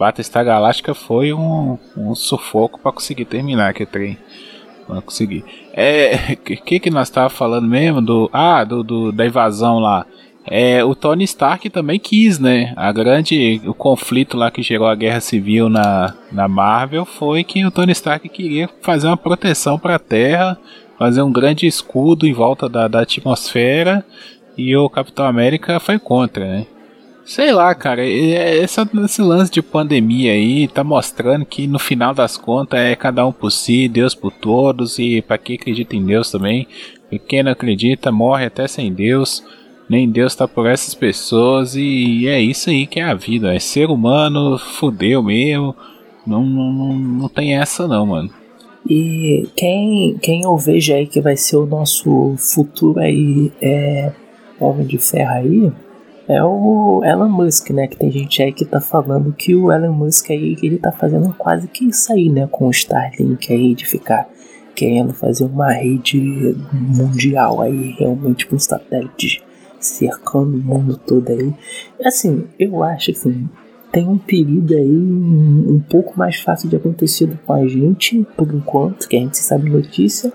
[0.00, 4.18] Battlestar Galactica foi um, um sufoco pra conseguir terminar aquele trem.
[4.86, 5.44] Pra conseguir.
[5.74, 6.34] É.
[6.36, 8.00] Que, que nós tava falando mesmo?
[8.00, 8.30] Do.
[8.32, 10.06] Ah, do, do- da invasão lá.
[10.46, 12.72] É, o Tony Stark também quis, né?
[12.76, 13.60] A grande.
[13.66, 17.92] O conflito lá que gerou a guerra civil na, na Marvel foi que o Tony
[17.92, 20.58] Stark queria fazer uma proteção pra Terra,
[20.98, 24.02] fazer um grande escudo em volta da, da atmosfera.
[24.56, 26.66] E o Capitão América foi contra, né?
[27.30, 32.12] Sei lá, cara, é- essa- esse lance de pandemia aí tá mostrando que no final
[32.12, 36.04] das contas é cada um por si, Deus por todos, e pra quem acredita em
[36.04, 36.66] Deus também,
[37.08, 39.44] e quem não acredita morre até sem Deus,
[39.88, 43.60] nem Deus tá por essas pessoas, e é isso aí que é a vida, é
[43.60, 45.72] ser humano, fudeu mesmo,
[46.26, 48.30] não, não, não, não tem essa não, mano.
[48.84, 54.10] E quem, quem eu vejo aí que vai ser o nosso futuro aí, é,
[54.58, 55.72] Homem de Ferro aí,
[56.28, 57.86] é o Elon Musk, né?
[57.86, 61.34] Que tem gente aí que tá falando que o Elon Musk aí, ele tá fazendo
[61.34, 62.46] quase que isso aí, né?
[62.50, 64.28] Com o Starlink aí, de ficar
[64.74, 69.42] querendo fazer uma rede mundial aí, realmente com satélites
[69.78, 71.52] cercando o mundo todo aí.
[72.04, 73.48] Assim, eu acho assim,
[73.90, 78.52] tem um perigo aí um, um pouco mais fácil de acontecer com a gente, por
[78.54, 80.32] enquanto, que a gente sabe notícia,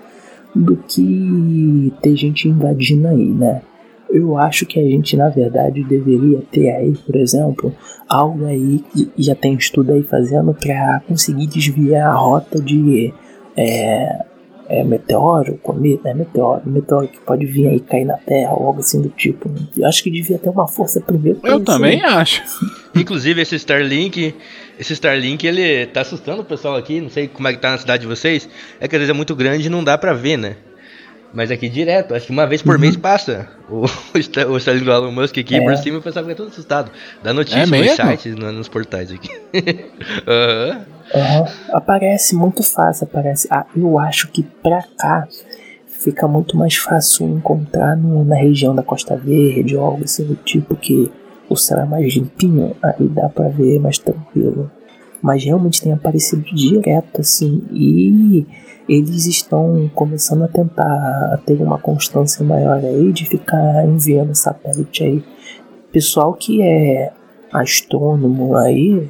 [0.54, 3.62] do que ter gente invadindo aí, né?
[4.10, 7.76] Eu acho que a gente, na verdade, deveria ter aí, por exemplo,
[8.08, 13.13] algo aí que já tem estudo aí fazendo para conseguir desviar a rota de
[13.58, 14.26] é,
[14.68, 18.80] é, meteoro, cometa, é meteoro, meteoro que pode vir aí cair na Terra ou algo
[18.80, 19.52] assim do tipo.
[19.78, 21.39] Eu acho que devia ter uma força primeiro.
[21.39, 22.13] pra Eu também aí.
[22.13, 22.41] acho.
[22.96, 24.34] Inclusive, esse Starlink,
[24.80, 27.78] esse Starlink, ele tá assustando o pessoal aqui, não sei como é que tá na
[27.78, 28.48] cidade de vocês.
[28.80, 30.56] É que às vezes é muito grande e não dá pra ver, né?
[31.36, 33.84] Mas aqui direto, acho que uma vez por mês passa o,
[34.15, 35.69] o, Starlink do Elon Musk aqui Uhum.
[35.69, 35.74] É.
[35.76, 36.89] por cima e o pessoal fica todo assustado.
[37.21, 39.30] Dá notícia É nos sites, no- nos portais aqui.
[40.28, 40.86] Aham.
[41.13, 41.45] Aham.
[41.74, 43.48] Aparece muito fácil, aparece.
[43.52, 45.28] Ah, eu acho que pra cá
[45.88, 50.36] fica muito mais fácil encontrar no- na região da Costa Verde ou algo assim do
[50.36, 51.12] tipo que
[51.50, 54.71] o céu é mais limpinho, aí dá pra ver mais tranquilo.
[55.21, 58.45] Mas realmente tem aparecido direto assim e
[58.88, 65.23] eles estão começando a tentar ter uma constância maior aí de ficar enviando satélite aí.
[65.91, 67.12] Pessoal que é
[67.51, 69.10] astrônomo aí,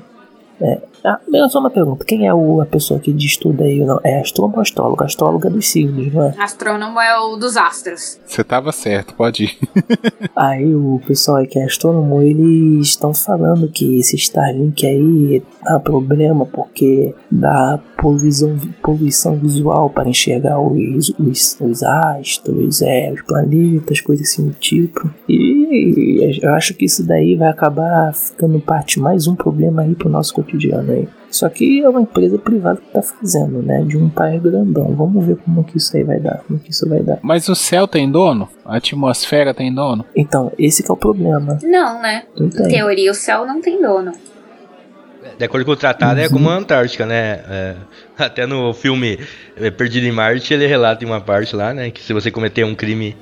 [1.04, 3.80] ah, mas só uma pergunta, quem é o, a pessoa que tudo aí?
[3.84, 4.00] Não?
[4.04, 5.04] É astrônomo ou astrólogo?
[5.04, 6.34] Astrólogo é dos signos, não é?
[6.38, 8.20] Astrônomo é o dos astros.
[8.26, 9.60] Você tava certo, pode ir.
[10.36, 15.80] Aí o pessoal aí que é astrônomo, eles estão falando que esse Starlink aí dá
[15.80, 24.02] problema porque dá poluição, poluição visual para enxergar os, os, os astros, é, os planetas,
[24.02, 25.10] coisas assim do tipo.
[25.30, 25.55] E
[26.42, 30.34] eu acho que isso daí vai acabar ficando parte mais um problema aí pro nosso
[30.34, 31.08] cotidiano aí.
[31.30, 33.84] Só que é uma empresa privada que tá fazendo, né?
[33.86, 34.96] De um país grandão.
[34.96, 36.38] Vamos ver como que isso aí vai dar.
[36.48, 37.20] Como que isso vai dar.
[37.22, 38.48] Mas o céu tem dono?
[38.64, 40.06] A atmosfera tem dono?
[40.16, 41.58] Então, esse que é o problema.
[41.62, 42.24] Não, né?
[42.38, 44.14] Não Em teoria, o céu não tem dono.
[45.38, 47.42] De acordo com o tratado, é como a Antártica, né?
[47.50, 47.76] É,
[48.18, 49.20] até no filme
[49.58, 51.92] é, Perdido em Marte, ele relata em uma parte lá, né?
[51.92, 53.18] Que se você cometer um crime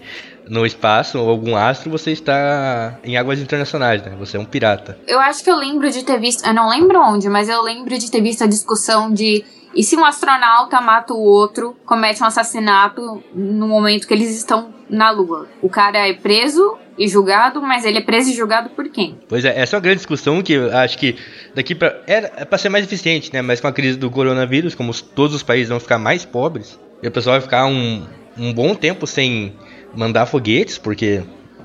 [0.48, 4.14] no espaço ou algum astro, você está em águas internacionais, né?
[4.20, 4.98] Você é um pirata.
[5.08, 6.46] Eu acho que eu lembro de ter visto.
[6.46, 9.44] Eu não lembro onde, mas eu lembro de ter visto a discussão de.
[9.76, 14.72] E se um astronauta mata o outro, comete um assassinato no momento que eles estão
[14.88, 15.48] na Lua?
[15.64, 19.18] O cara é preso e julgado, mas ele é preso e julgado por quem?
[19.28, 21.16] Pois é, essa é uma grande discussão que eu acho que
[21.56, 21.88] daqui pra.
[22.06, 23.42] É, é pra ser mais eficiente, né?
[23.42, 26.80] Mas com a crise do coronavírus, como os- todos os países vão ficar mais pobres,
[27.02, 28.06] e o pessoal vai ficar um,
[28.38, 29.56] um bom tempo sem
[29.96, 31.22] mandar foguetes, porque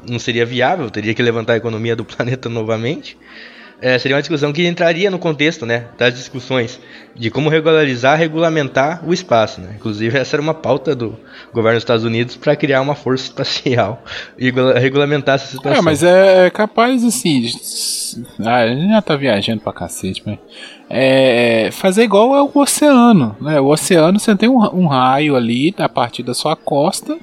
[0.08, 3.16] não seria viável, teria que levantar a economia do planeta novamente.
[3.80, 6.80] É, seria uma discussão que entraria no contexto, né, das discussões
[7.14, 9.74] de como regularizar, regulamentar o espaço, né?
[9.76, 11.16] Inclusive essa era uma pauta do
[11.54, 14.02] governo dos Estados Unidos para criar uma força espacial
[14.36, 15.78] e regula- regulamentar essa situação.
[15.78, 17.52] É, mas é capaz assim.
[18.40, 20.38] Ah, a gente já tá viajando pra cacete, mas.
[20.90, 23.60] É, fazer igual é o oceano, né?
[23.60, 27.16] O oceano você tem um, um raio ali a partir da sua costa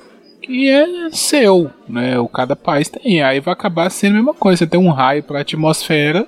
[0.45, 2.19] que é seu, né?
[2.19, 3.21] O cada país tem.
[3.21, 4.59] Aí vai acabar sendo a mesma coisa.
[4.59, 6.27] Você tem um raio pra atmosfera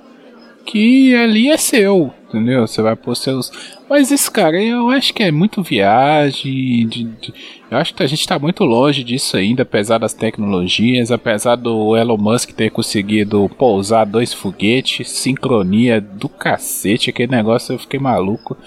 [0.66, 2.68] que ali é seu, entendeu?
[2.68, 3.50] Você vai pôr seus.
[3.90, 6.86] Mas isso, cara, eu acho que é muito viagem.
[6.88, 7.34] de- de-
[7.72, 11.96] Eu acho que a gente tá muito longe disso ainda, apesar das tecnologias, apesar do
[11.98, 18.58] Elon Musk ter conseguido pousar dois foguetes, sincronia do cacete, aquele negócio eu fiquei maluco.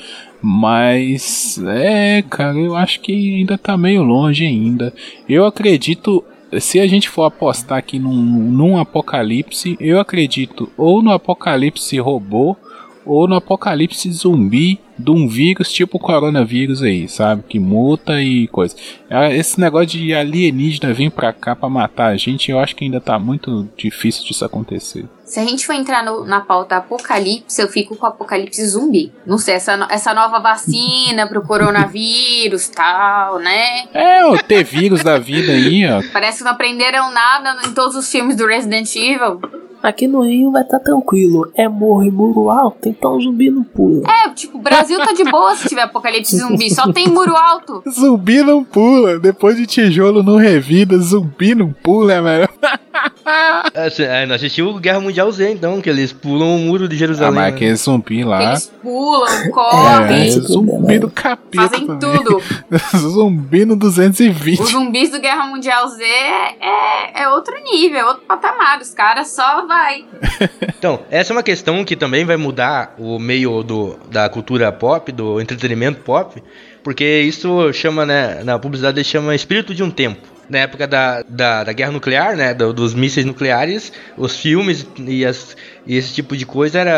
[0.42, 4.92] Mas é, cara, eu acho que ainda tá meio longe ainda.
[5.29, 6.24] Eu acredito
[6.59, 12.57] se a gente for apostar aqui num, num apocalipse, eu acredito ou no apocalipse robô
[13.06, 17.42] ou no apocalipse zumbi de um vírus tipo coronavírus aí, sabe?
[17.48, 18.76] Que muta e coisa.
[19.10, 22.84] Ah, Esse negócio de alienígena vir pra cá pra matar a gente, eu acho que
[22.84, 25.06] ainda tá muito difícil disso acontecer.
[25.24, 29.12] Se a gente for entrar no- na pauta apocalipse, eu fico com apocalipse zumbi.
[29.24, 33.84] Não sei, essa, essa nova vacina pro coronavírus tal, né?
[33.94, 36.02] É, o ter vírus da vida aí, ó.
[36.12, 39.40] Parece que não aprenderam nada em todos os filmes do Resident Evil.
[39.82, 41.50] Aqui no Rio vai estar tranquilo.
[41.54, 44.06] É morro e muro alto, então o zumbi não pula.
[44.10, 46.74] É, tipo, o Brasil tá de boa se tiver apocalipse zumbi.
[46.74, 47.82] Só tem muro alto.
[47.88, 52.48] Zumbi não pula, depois de tijolo não revida, zumbi não pula, velho.
[53.74, 56.96] É, cê- é, não assistiu Guerra Mundial Z, então, que eles pulam o muro de
[56.96, 57.35] Ah, Jerusalém.
[57.35, 57.56] mas né?
[57.56, 58.42] aquele zumbi lá.
[58.50, 61.68] Eles pulam, É, correm, esse zumbi do capeta.
[61.68, 61.98] fazem também.
[62.24, 62.42] tudo.
[62.96, 64.61] zumbi no 220.
[64.61, 68.80] Os zumbis do Guerra Mundial Z é, é outro nível, é outro patamar.
[68.80, 70.04] Os caras só vai.
[70.80, 75.12] Então, essa é uma questão que também vai mudar o meio do, da cultura pop,
[75.12, 76.42] do entretenimento pop,
[76.82, 80.26] porque isso chama, né, na publicidade chama espírito de um tempo.
[80.51, 82.53] Na época da, da, da guerra nuclear, né?
[82.53, 86.90] do- dos mísseis nucleares, os filmes e, as, e esse tipo de coisa era.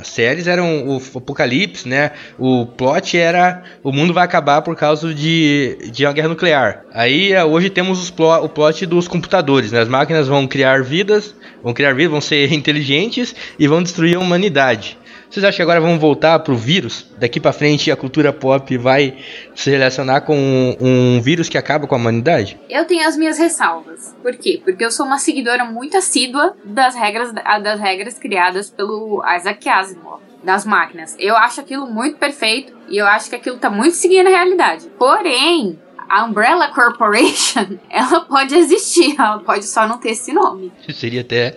[0.00, 2.12] é, séries eram o apocalipse, né?
[2.38, 3.62] O plot era.
[3.82, 6.84] O mundo vai acabar por causa de, de uma guerra nuclear.
[6.92, 9.80] Aí é, hoje temos os plo- o plot dos computadores, né?
[9.80, 14.20] As máquinas vão criar vidas, vão criar vidas, vão ser inteligentes e vão destruir a
[14.20, 14.98] humanidade.
[15.30, 17.06] Vocês acham que agora vamos voltar pro vírus?
[17.18, 19.18] Daqui pra frente a cultura pop vai
[19.54, 22.58] se relacionar com um, um vírus que acaba com a humanidade?
[22.70, 24.14] Eu tenho as minhas ressalvas.
[24.22, 24.60] Por quê?
[24.64, 30.20] Porque eu sou uma seguidora muito assídua das regras, das regras criadas pelo Isaac Asimov,
[30.42, 31.16] das máquinas.
[31.18, 34.86] Eu acho aquilo muito perfeito e eu acho que aquilo tá muito seguindo a realidade.
[34.98, 40.72] Porém, a Umbrella Corporation, ela pode existir, ela pode só não ter esse nome.
[40.94, 41.56] Seria até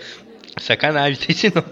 [0.61, 1.67] sacanagem ter esse nome.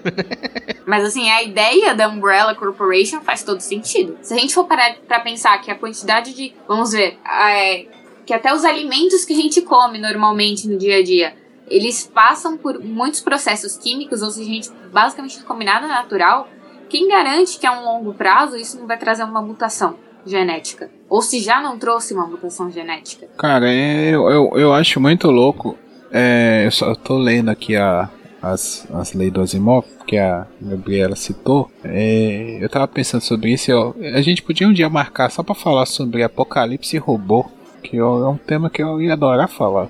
[0.85, 4.17] Mas assim, a ideia da Umbrella Corporation faz todo sentido.
[4.21, 6.53] Se a gente for parar pra pensar que a quantidade de.
[6.67, 7.17] Vamos ver.
[7.25, 7.85] é,
[8.27, 11.33] que até os alimentos que a gente come normalmente no dia a dia.
[11.69, 16.47] Eles passam por muitos processos químicos, ou seja, a gente basicamente não come nada natural.
[16.89, 20.89] Quem garante que a um longo prazo isso não vai trazer uma mutação genética?
[21.09, 23.27] Ou se já não trouxe uma mutação genética?
[23.37, 25.77] Cara, é, eu, eu, eu acho muito louco.
[26.11, 28.09] É, eu só tô lendo aqui a,
[28.41, 31.69] as, as leis do Asimov, que a Gabriela citou.
[31.83, 33.71] É, eu tava pensando sobre isso.
[33.71, 37.45] eu- a gente podia um dia marcar só pra falar sobre apocalipse robô,
[37.83, 39.87] que eu- é um tema que eu ia adorar falar.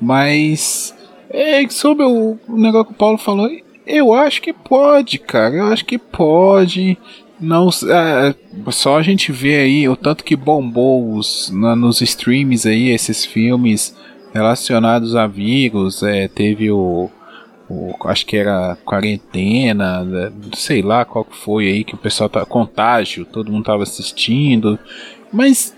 [0.00, 0.94] Mas
[1.30, 3.48] é, sobre o, o negócio que o Paulo falou,
[3.86, 5.54] eu acho que pode, cara.
[5.54, 6.96] Eu acho que pode.
[7.40, 8.34] Não, é,
[8.72, 13.24] só a gente vê aí o tanto que bombou os, na- nos streams aí esses
[13.24, 13.94] filmes
[14.32, 16.02] relacionados a vírus.
[16.02, 17.10] É, teve o,
[17.68, 22.28] o- acho que era quarentena, né, sei lá qual que foi aí que o pessoal
[22.28, 24.78] tá contágio, todo mundo tava assistindo.
[25.32, 25.74] Mas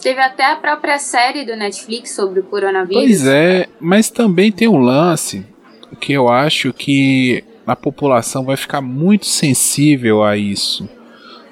[0.00, 3.02] Teve até a própria série do Netflix sobre o coronavírus.
[3.02, 5.44] Pois é, mas também tem um lance
[6.00, 10.88] que eu acho que a população vai ficar muito sensível a isso,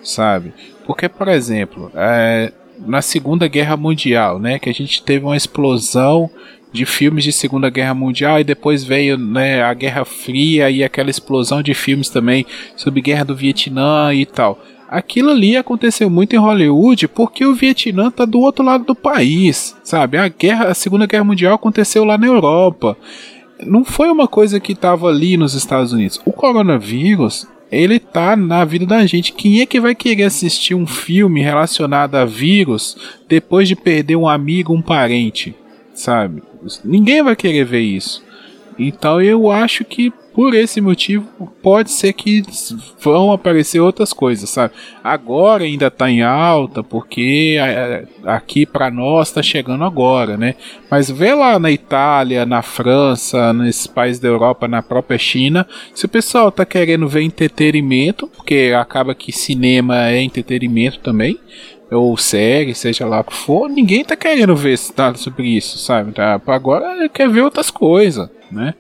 [0.00, 0.54] sabe?
[0.86, 2.52] Porque, por exemplo, é,
[2.86, 6.30] na Segunda Guerra Mundial, né, que a gente teve uma explosão
[6.76, 11.10] de filmes de Segunda Guerra Mundial e depois veio né, a Guerra Fria e aquela
[11.10, 12.46] explosão de filmes também
[12.76, 14.62] sobre Guerra do Vietnã e tal.
[14.88, 19.76] Aquilo ali aconteceu muito em Hollywood porque o Vietnã tá do outro lado do país,
[19.82, 20.16] sabe?
[20.16, 22.96] A guerra, a Segunda Guerra Mundial aconteceu lá na Europa.
[23.64, 26.20] Não foi uma coisa que tava ali nos Estados Unidos.
[26.24, 29.32] O coronavírus, ele tá na vida da gente.
[29.32, 32.96] Quem é que vai querer assistir um filme relacionado a vírus
[33.28, 35.54] depois de perder um amigo, um parente,
[35.96, 36.42] sabe?
[36.84, 38.24] Ninguém vai querer ver isso.
[38.78, 41.26] Então eu acho que por esse motivo
[41.62, 42.42] pode ser que
[43.00, 44.74] vão aparecer outras coisas, sabe?
[45.02, 47.56] Agora ainda tá em alta porque
[48.22, 50.54] aqui para nós tá chegando agora, né?
[50.90, 56.04] Mas vê lá na Itália, na França, nesses países da Europa, na própria China, se
[56.04, 61.40] o pessoal tá querendo ver entretenimento, porque acaba que cinema é entretenimento também,
[61.90, 66.12] ou série, seja lá o que for, ninguém tá querendo ver nada sobre isso, sabe?
[66.12, 68.74] Tá, agora quer ver outras coisas, né?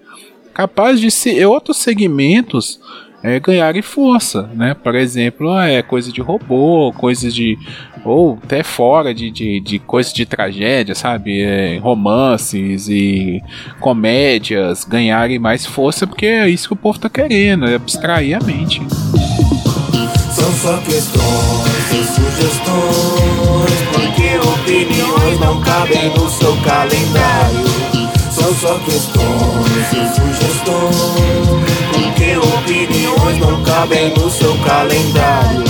[0.52, 2.80] Capaz de ser outros segmentos
[3.22, 4.74] é, ganharem força, né?
[4.74, 7.58] Por exemplo, é coisa de robô, coisas de
[8.04, 11.42] ou até fora de, de, de coisas de tragédia, sabe?
[11.42, 13.42] É, romances e
[13.80, 18.44] comédias ganharem mais força porque é isso que o povo tá querendo, é abstrair a
[18.44, 18.80] mente.
[20.32, 27.64] São só questões e sugestões, porque opiniões não cabem no seu calendário.
[28.30, 35.64] São só questões e sugestões, porque opiniões não cabem no seu calendário.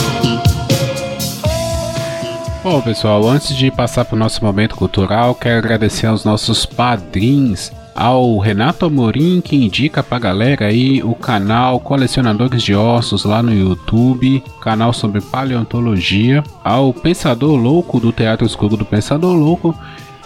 [2.64, 7.70] Bom, pessoal, antes de passar para o nosso momento cultural, quero agradecer aos nossos padrinhos,
[7.96, 13.52] ao Renato Amorim, que indica pra galera aí o canal Colecionadores de Ossos lá no
[13.52, 19.74] YouTube, canal sobre paleontologia, ao Pensador Louco do Teatro Escuro do Pensador Louco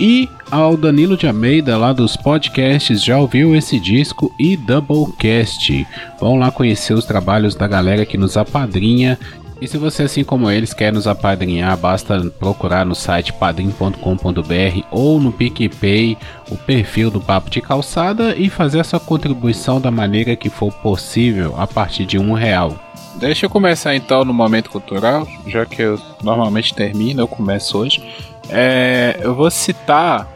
[0.00, 5.86] e ao Danilo de Almeida lá dos podcasts Já Ouviu Esse Disco e Doublecast.
[6.18, 9.18] Vão lá conhecer os trabalhos da galera que nos apadrinha
[9.60, 15.20] e se você, assim como eles, quer nos apadrinhar, basta procurar no site padrim.com.br ou
[15.20, 16.16] no PicPay
[16.50, 20.72] o perfil do Papo de Calçada e fazer a sua contribuição da maneira que for
[20.72, 22.74] possível a partir de um real.
[23.16, 28.02] Deixa eu começar então no momento cultural, já que eu normalmente termino, eu começo hoje.
[28.48, 30.26] É, eu vou citar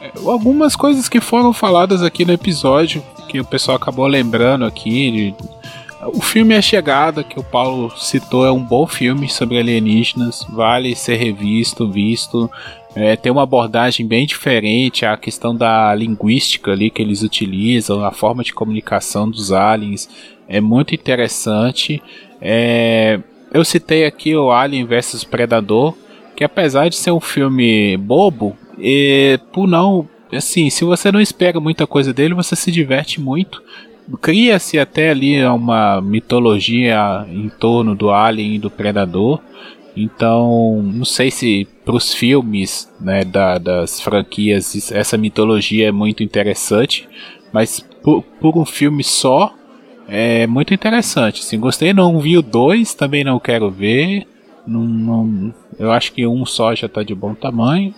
[0.00, 5.10] é, algumas coisas que foram faladas aqui no episódio, que o pessoal acabou lembrando aqui,
[5.10, 5.34] de
[6.06, 10.94] o filme A Chegada, que o Paulo citou, é um bom filme sobre alienígenas, vale
[10.94, 12.50] ser revisto, visto.
[12.94, 18.10] É, tem uma abordagem bem diferente, a questão da linguística ali que eles utilizam, a
[18.10, 20.08] forma de comunicação dos aliens
[20.48, 22.02] é muito interessante.
[22.40, 23.20] É,
[23.52, 25.94] eu citei aqui o Alien vs Predador,
[26.34, 31.60] que apesar de ser um filme bobo, e por não assim, se você não espera
[31.60, 33.62] muita coisa dele, você se diverte muito.
[34.20, 39.40] Cria-se até ali uma mitologia em torno do Alien e do Predador.
[39.96, 46.22] Então, não sei se para os filmes né, da, das franquias essa mitologia é muito
[46.22, 47.08] interessante,
[47.52, 49.52] mas por, por, um filme só
[50.08, 51.44] é muito interessante.
[51.44, 54.26] Sim, gostei, não vi o dois, também não quero ver.
[54.66, 57.94] Não, não, eu acho que um só já está de bom tamanho.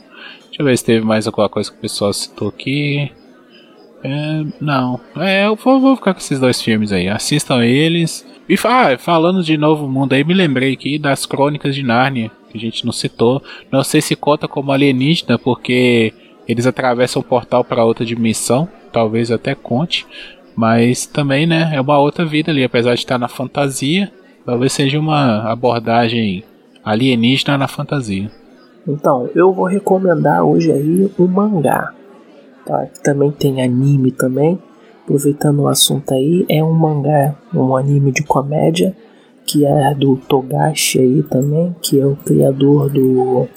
[0.46, 3.10] Deixa eu ver se teve mais alguma coisa que o pessoal citou aqui.
[4.02, 5.00] É, não.
[5.16, 7.08] É, eu vou, vou, ficar com esses dois filmes aí.
[7.08, 8.26] Assistam eles.
[8.48, 12.58] E ah, falando de Novo Mundo aí, me lembrei aqui das Crônicas de Nárnia, que
[12.58, 13.42] a gente não citou.
[13.70, 16.12] Não sei se conta como alienígena, porque
[16.48, 18.68] eles atravessam o portal para outra dimensão.
[18.92, 20.06] Talvez até conte.
[20.56, 24.12] Mas também, né, é uma outra vida ali, apesar de estar na fantasia.
[24.44, 26.44] Talvez seja uma abordagem
[26.84, 28.30] alienígena na fantasia.
[28.86, 31.94] Então, eu vou recomendar hoje aí um mangá,
[32.64, 32.86] tá?
[32.86, 34.58] Que também tem anime também.
[35.04, 38.94] Aproveitando o assunto aí, é um mangá, um anime de comédia
[39.44, 43.48] que é do Togashi aí também, que é o criador do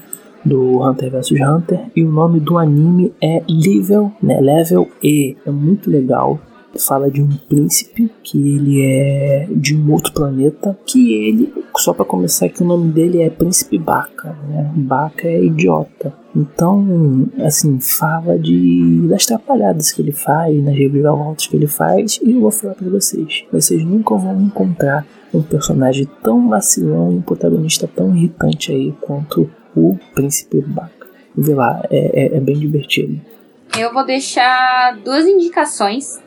[0.44, 4.40] do Hunter vs Hunter e o nome do anime é Level, né?
[4.40, 5.36] Level E.
[5.44, 6.40] É muito legal
[6.78, 12.06] fala de um príncipe que ele é de um outro planeta, que ele, só para
[12.06, 14.72] começar que o nome dele é Príncipe Baca, né?
[14.76, 16.14] Baca é idiota.
[16.36, 22.32] Então, assim, fala de das atrapalhadas que ele faz, nas reviravoltas que ele faz, e
[22.32, 27.22] eu vou falar para vocês, vocês nunca vão encontrar um personagem tão vacilão e um
[27.22, 31.08] protagonista tão irritante aí quanto o Príncipe Baca.
[31.38, 33.20] Vê lá, é, é, é bem divertido.
[33.78, 36.20] Eu vou deixar duas indicações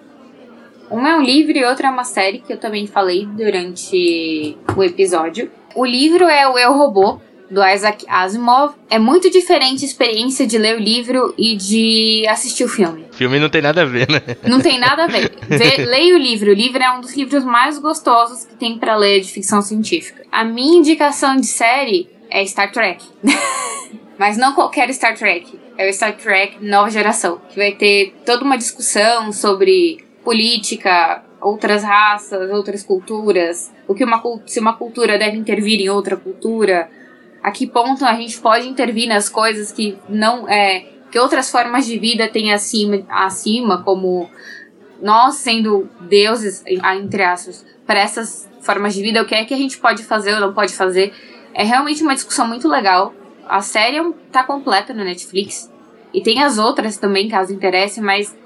[0.90, 4.82] uma é um livro e outra é uma série que eu também falei durante o
[4.82, 5.50] episódio.
[5.74, 7.20] O livro é o Eu Robô,
[7.50, 8.74] do Isaac Asimov.
[8.90, 13.06] É muito diferente a experiência de ler o livro e de assistir o filme.
[13.12, 14.20] Filme não tem nada a ver, né?
[14.46, 15.32] Não tem nada a ver.
[15.48, 16.50] Vê, leia o livro.
[16.50, 20.22] O livro é um dos livros mais gostosos que tem para ler de ficção científica.
[20.30, 23.04] A minha indicação de série é Star Trek.
[24.18, 25.58] Mas não qualquer Star Trek.
[25.76, 31.82] É o Star Trek Nova Geração, que vai ter toda uma discussão sobre política, outras
[31.82, 36.90] raças, outras culturas, o que uma se uma cultura deve intervir em outra cultura,
[37.42, 41.86] a que ponto a gente pode intervir nas coisas que não é que outras formas
[41.86, 44.28] de vida têm acima, acima como
[45.00, 49.56] nós sendo deuses entre aspas para essas formas de vida, o que é que a
[49.56, 51.14] gente pode fazer ou não pode fazer.
[51.54, 53.14] É realmente uma discussão muito legal.
[53.48, 53.98] A série
[54.30, 55.72] tá completa no Netflix.
[56.12, 58.36] E tem as outras também, caso interesse, mas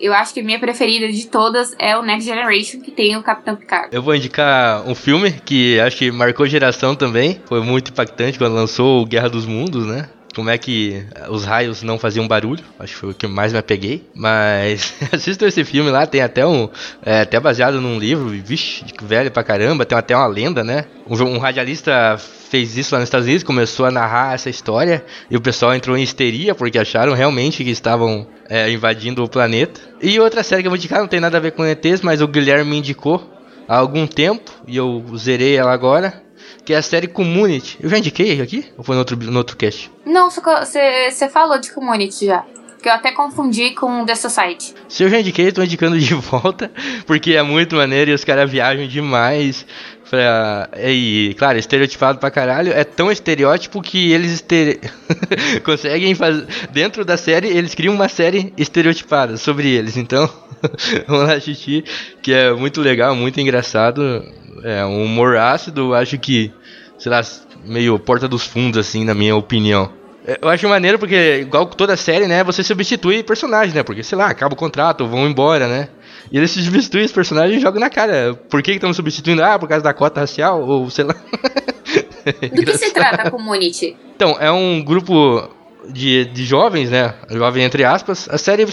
[0.00, 3.22] eu acho que a minha preferida de todas é o Next Generation, que tem o
[3.22, 3.88] Capitão Picard.
[3.92, 7.40] Eu vou indicar um filme que acho que marcou geração também.
[7.46, 10.08] Foi muito impactante quando lançou Guerra dos Mundos, né?
[10.34, 12.62] Como é que os raios não faziam barulho.
[12.78, 14.04] Acho que foi o que mais me apeguei.
[14.14, 16.68] Mas assistam esse filme lá, tem até um.
[17.04, 20.84] É, até baseado num livro, vixe, velho pra caramba, tem até uma lenda, né?
[21.08, 25.36] Um, um, radialista fez isso lá nos Estados Unidos, começou a narrar essa história e
[25.36, 29.80] o pessoal entrou em histeria porque acharam realmente que estavam é, invadindo o planeta.
[30.00, 32.20] E outra série que eu vou indicar, não tem nada a ver com ETs, mas
[32.20, 33.28] o Guilherme me indicou
[33.68, 36.22] há algum tempo e eu zerei ela agora
[36.64, 37.78] que é a série Community.
[37.80, 38.66] Eu já indiquei aqui?
[38.76, 39.90] Ou foi no outro, no outro cast?
[40.04, 42.44] Não, você falou de Community já.
[42.82, 44.74] Que eu até confundi com The Society.
[44.88, 46.72] Se eu já indiquei, eu tô indicando de volta,
[47.06, 49.66] porque é muito maneiro e os caras viajam demais.
[50.10, 52.72] Pra, e, claro, estereotipado pra caralho.
[52.72, 54.80] É tão estereótipo que eles estere...
[55.62, 56.46] conseguem fazer.
[56.72, 59.96] Dentro da série, eles criam uma série estereotipada sobre eles.
[59.96, 60.28] Então,
[61.06, 61.84] vamos lá assistir,
[62.20, 64.24] que é muito legal, muito engraçado.
[64.64, 66.52] É um humor ácido, acho que,
[66.98, 67.22] sei lá,
[67.64, 69.92] meio porta dos fundos, assim, na minha opinião.
[70.26, 73.84] É, eu acho maneiro porque, igual toda série, né, você substitui personagem, né?
[73.84, 75.88] Porque, sei lá, acaba o contrato, vão embora, né?
[76.30, 78.34] E eles substituem os personagens e jogam na cara.
[78.48, 79.42] Por que estão substituindo?
[79.42, 80.62] Ah, por causa da cota racial?
[80.62, 81.14] Ou sei lá.
[82.54, 83.96] Do que se trata a Community?
[84.14, 85.48] Então, é um grupo
[85.88, 87.14] de, de jovens, né?
[87.30, 88.28] Jovem entre aspas.
[88.30, 88.64] A série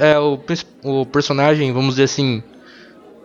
[0.00, 0.38] é o,
[0.82, 2.42] o personagem, vamos dizer assim,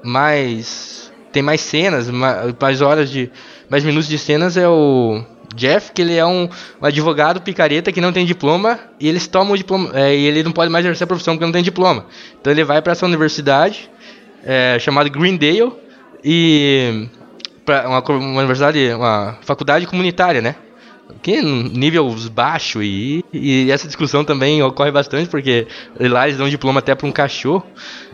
[0.03, 3.31] mais tem mais cenas, mais horas de.
[3.69, 5.23] mais minutos de cenas é o
[5.55, 6.49] Jeff, que ele é um,
[6.81, 9.91] um advogado picareta que não tem diploma e eles tomam o diploma.
[9.93, 12.05] É, e ele não pode mais exercer a profissão porque não tem diploma.
[12.39, 13.89] Então ele vai para essa universidade
[14.43, 15.73] é, chamada Greendale
[16.23, 17.07] e.
[17.65, 20.55] Pra uma, uma universidade, uma faculdade comunitária, né?
[21.21, 25.67] que níveis baixo e, e essa discussão também ocorre bastante porque
[25.99, 27.65] lá eles dão diploma até para um cachorro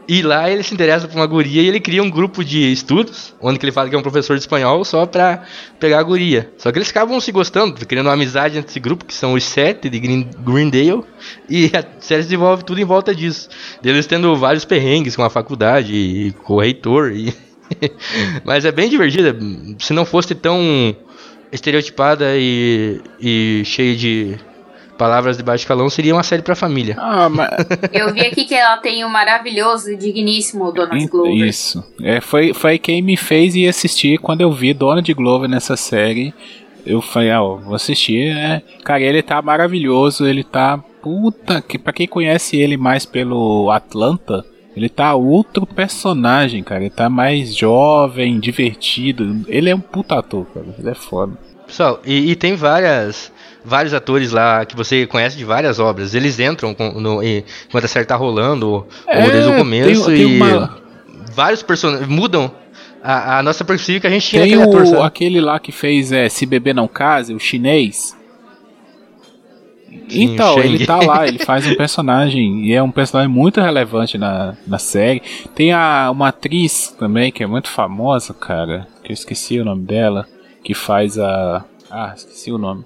[0.08, 3.36] e lá ele se interessa por uma guria e ele cria um grupo de estudos,
[3.42, 5.44] onde ele fala que é um professor de espanhol só pra
[5.80, 6.50] pegar a guria.
[6.58, 9.44] Só que eles acabam se gostando, criando uma amizade entre esse grupo, que são os
[9.44, 11.04] sete de Green, Greendale,
[11.50, 13.50] e a série se desenvolve tudo em volta disso.
[13.84, 17.34] Eles tendo vários perrengues com a faculdade, e com o reitor, e...
[18.46, 19.38] Mas é bem divertida.
[19.80, 20.96] Se não fosse tão
[21.52, 24.38] estereotipada e, e cheia de
[24.98, 26.96] palavras de baixo calão, seria uma série pra família.
[27.00, 27.50] Ah, mas...
[27.94, 31.34] Eu vi aqui que ela tem o um maravilhoso e digníssimo Donald Glover.
[31.34, 31.84] Isso.
[32.02, 36.34] É, foi, foi quem me fez ir assistir quando eu vi Donald Glover nessa série.
[36.86, 38.62] Eu falei, ah, vou assistir, né?
[38.84, 40.78] Cara, ele tá maravilhoso, ele tá.
[41.02, 44.44] Puta, que pra quem conhece ele mais pelo Atlanta,
[44.76, 46.82] ele tá outro personagem, cara.
[46.82, 49.46] Ele tá mais jovem, divertido.
[49.48, 50.68] Ele é um puta ator, cara.
[50.78, 51.38] Ele é foda.
[51.66, 53.32] Pessoal, e, e tem várias
[53.68, 56.16] vários atores lá que você conhece de várias obras.
[56.16, 60.06] Eles entram com, no, e, enquanto a série tá rolando, é, ou desde o começo,
[60.06, 60.78] tem, tem e uma...
[61.36, 62.52] vários personagens mudam
[63.04, 65.72] a, a, nossa perspectiva que a gente tinha tem aquele o, ator, aquele lá que
[65.72, 68.16] fez é, Se Beber Não Case, o chinês.
[70.10, 74.18] Sim, então, ele tá lá, ele faz um personagem, e é um personagem muito relevante
[74.18, 75.22] na, na série.
[75.54, 79.84] Tem a, uma atriz também que é muito famosa, cara, que eu esqueci o nome
[79.84, 80.26] dela,
[80.64, 81.66] que faz a.
[81.90, 82.86] Ah, esqueci o nome.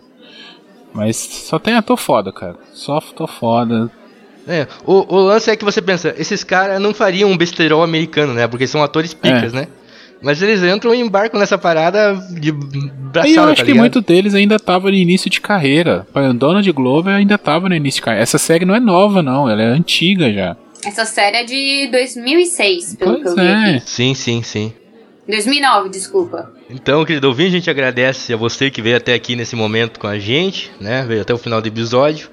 [0.93, 2.55] Mas só tem ator foda, cara.
[2.73, 3.89] Só ator foda.
[4.47, 8.33] É, o, o lance é que você pensa, esses caras não fariam um besterol americano,
[8.33, 8.47] né?
[8.47, 9.61] Porque são atores picas, é.
[9.61, 9.67] né?
[10.21, 14.03] Mas eles entram e embarcam nessa parada de braçada, E eu acho tá que muitos
[14.03, 16.05] deles ainda estavam no início de carreira.
[16.13, 18.23] O Donald Glover ainda estava no início de carreira.
[18.23, 19.49] Essa série não é nova, não.
[19.49, 20.55] Ela é antiga já.
[20.85, 23.79] Essa série é de 2006, pelo pois que eu vi é.
[23.79, 24.73] Sim, sim, sim.
[25.31, 26.51] 2009, desculpa.
[26.69, 30.07] Então, querido ouvinte, a gente agradece a você que veio até aqui nesse momento com
[30.07, 31.03] a gente, né?
[31.07, 32.29] Veio até o final do episódio.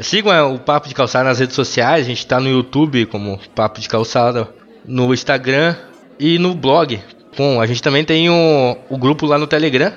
[0.00, 3.80] Sigam o Papo de Calçada nas redes sociais, a gente está no YouTube como Papo
[3.80, 4.48] de Calçada,
[4.84, 5.74] no Instagram
[6.18, 7.00] e no blog.
[7.36, 9.92] Bom, a gente também tem o, o grupo lá no Telegram,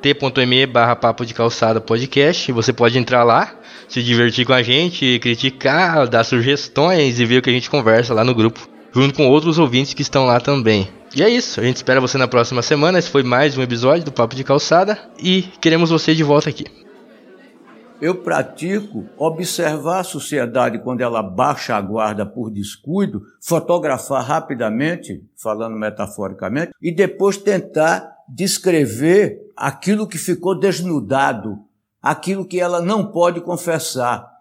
[0.00, 2.50] t.me barra Papo de Calçada Podcast.
[2.50, 3.54] Você pode entrar lá,
[3.88, 8.12] se divertir com a gente, criticar, dar sugestões e ver o que a gente conversa
[8.12, 10.88] lá no grupo, junto com outros ouvintes que estão lá também.
[11.14, 12.98] E é isso, a gente espera você na próxima semana.
[12.98, 16.64] Esse foi mais um episódio do Papo de Calçada e queremos você de volta aqui.
[18.00, 25.76] Eu pratico observar a sociedade quando ela baixa a guarda por descuido, fotografar rapidamente, falando
[25.76, 31.58] metaforicamente, e depois tentar descrever aquilo que ficou desnudado,
[32.02, 34.31] aquilo que ela não pode confessar,